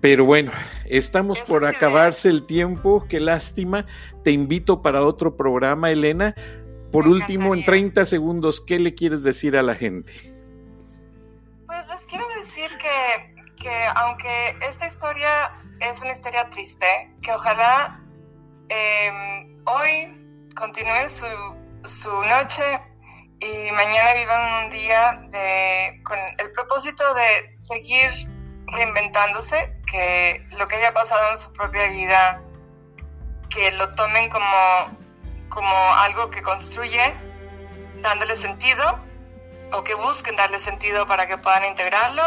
Pero 0.00 0.24
bueno, 0.24 0.50
estamos 0.86 1.40
por 1.42 1.64
acabarse 1.64 2.28
el 2.28 2.46
tiempo, 2.46 3.06
qué 3.08 3.20
lástima. 3.20 3.86
Te 4.22 4.30
invito 4.30 4.82
para 4.82 5.04
otro 5.04 5.36
programa, 5.36 5.90
Elena. 5.90 6.34
Por 6.92 7.06
último, 7.06 7.54
en 7.54 7.64
30 7.64 8.06
segundos, 8.06 8.60
¿qué 8.60 8.78
le 8.78 8.94
quieres 8.94 9.22
decir 9.22 9.56
a 9.56 9.62
la 9.62 9.74
gente? 9.74 10.12
que, 13.56 13.84
aunque 13.96 14.56
esta 14.68 14.86
historia 14.86 15.52
es 15.80 16.00
una 16.00 16.12
historia 16.12 16.48
triste, 16.50 16.86
que 17.22 17.32
ojalá 17.32 18.00
em, 18.68 19.62
hoy 19.66 20.48
continúe 20.56 21.08
su, 21.08 21.88
su 21.88 22.10
noche 22.10 22.62
y 23.40 23.70
mañana 23.72 24.14
vivan 24.14 24.64
un 24.64 24.70
día 24.70 25.20
de, 25.30 26.00
con 26.04 26.18
el 26.18 26.52
propósito 26.52 27.02
de 27.14 27.56
seguir 27.58 28.10
reinventándose, 28.66 29.76
que 29.90 30.44
lo 30.56 30.66
que 30.66 30.76
haya 30.76 30.92
pasado 30.92 31.32
en 31.32 31.38
su 31.38 31.52
propia 31.52 31.88
vida, 31.88 32.42
que 33.48 33.70
lo 33.72 33.94
tomen 33.94 34.28
como, 34.30 34.98
como 35.48 35.74
algo 35.94 36.30
que 36.30 36.42
construye, 36.42 37.14
dándole 38.02 38.36
sentido 38.36 38.98
o 39.72 39.82
que 39.82 39.94
busquen 39.94 40.36
darle 40.36 40.58
sentido 40.58 41.06
para 41.06 41.26
que 41.26 41.36
puedan 41.36 41.64
integrarlo 41.64 42.22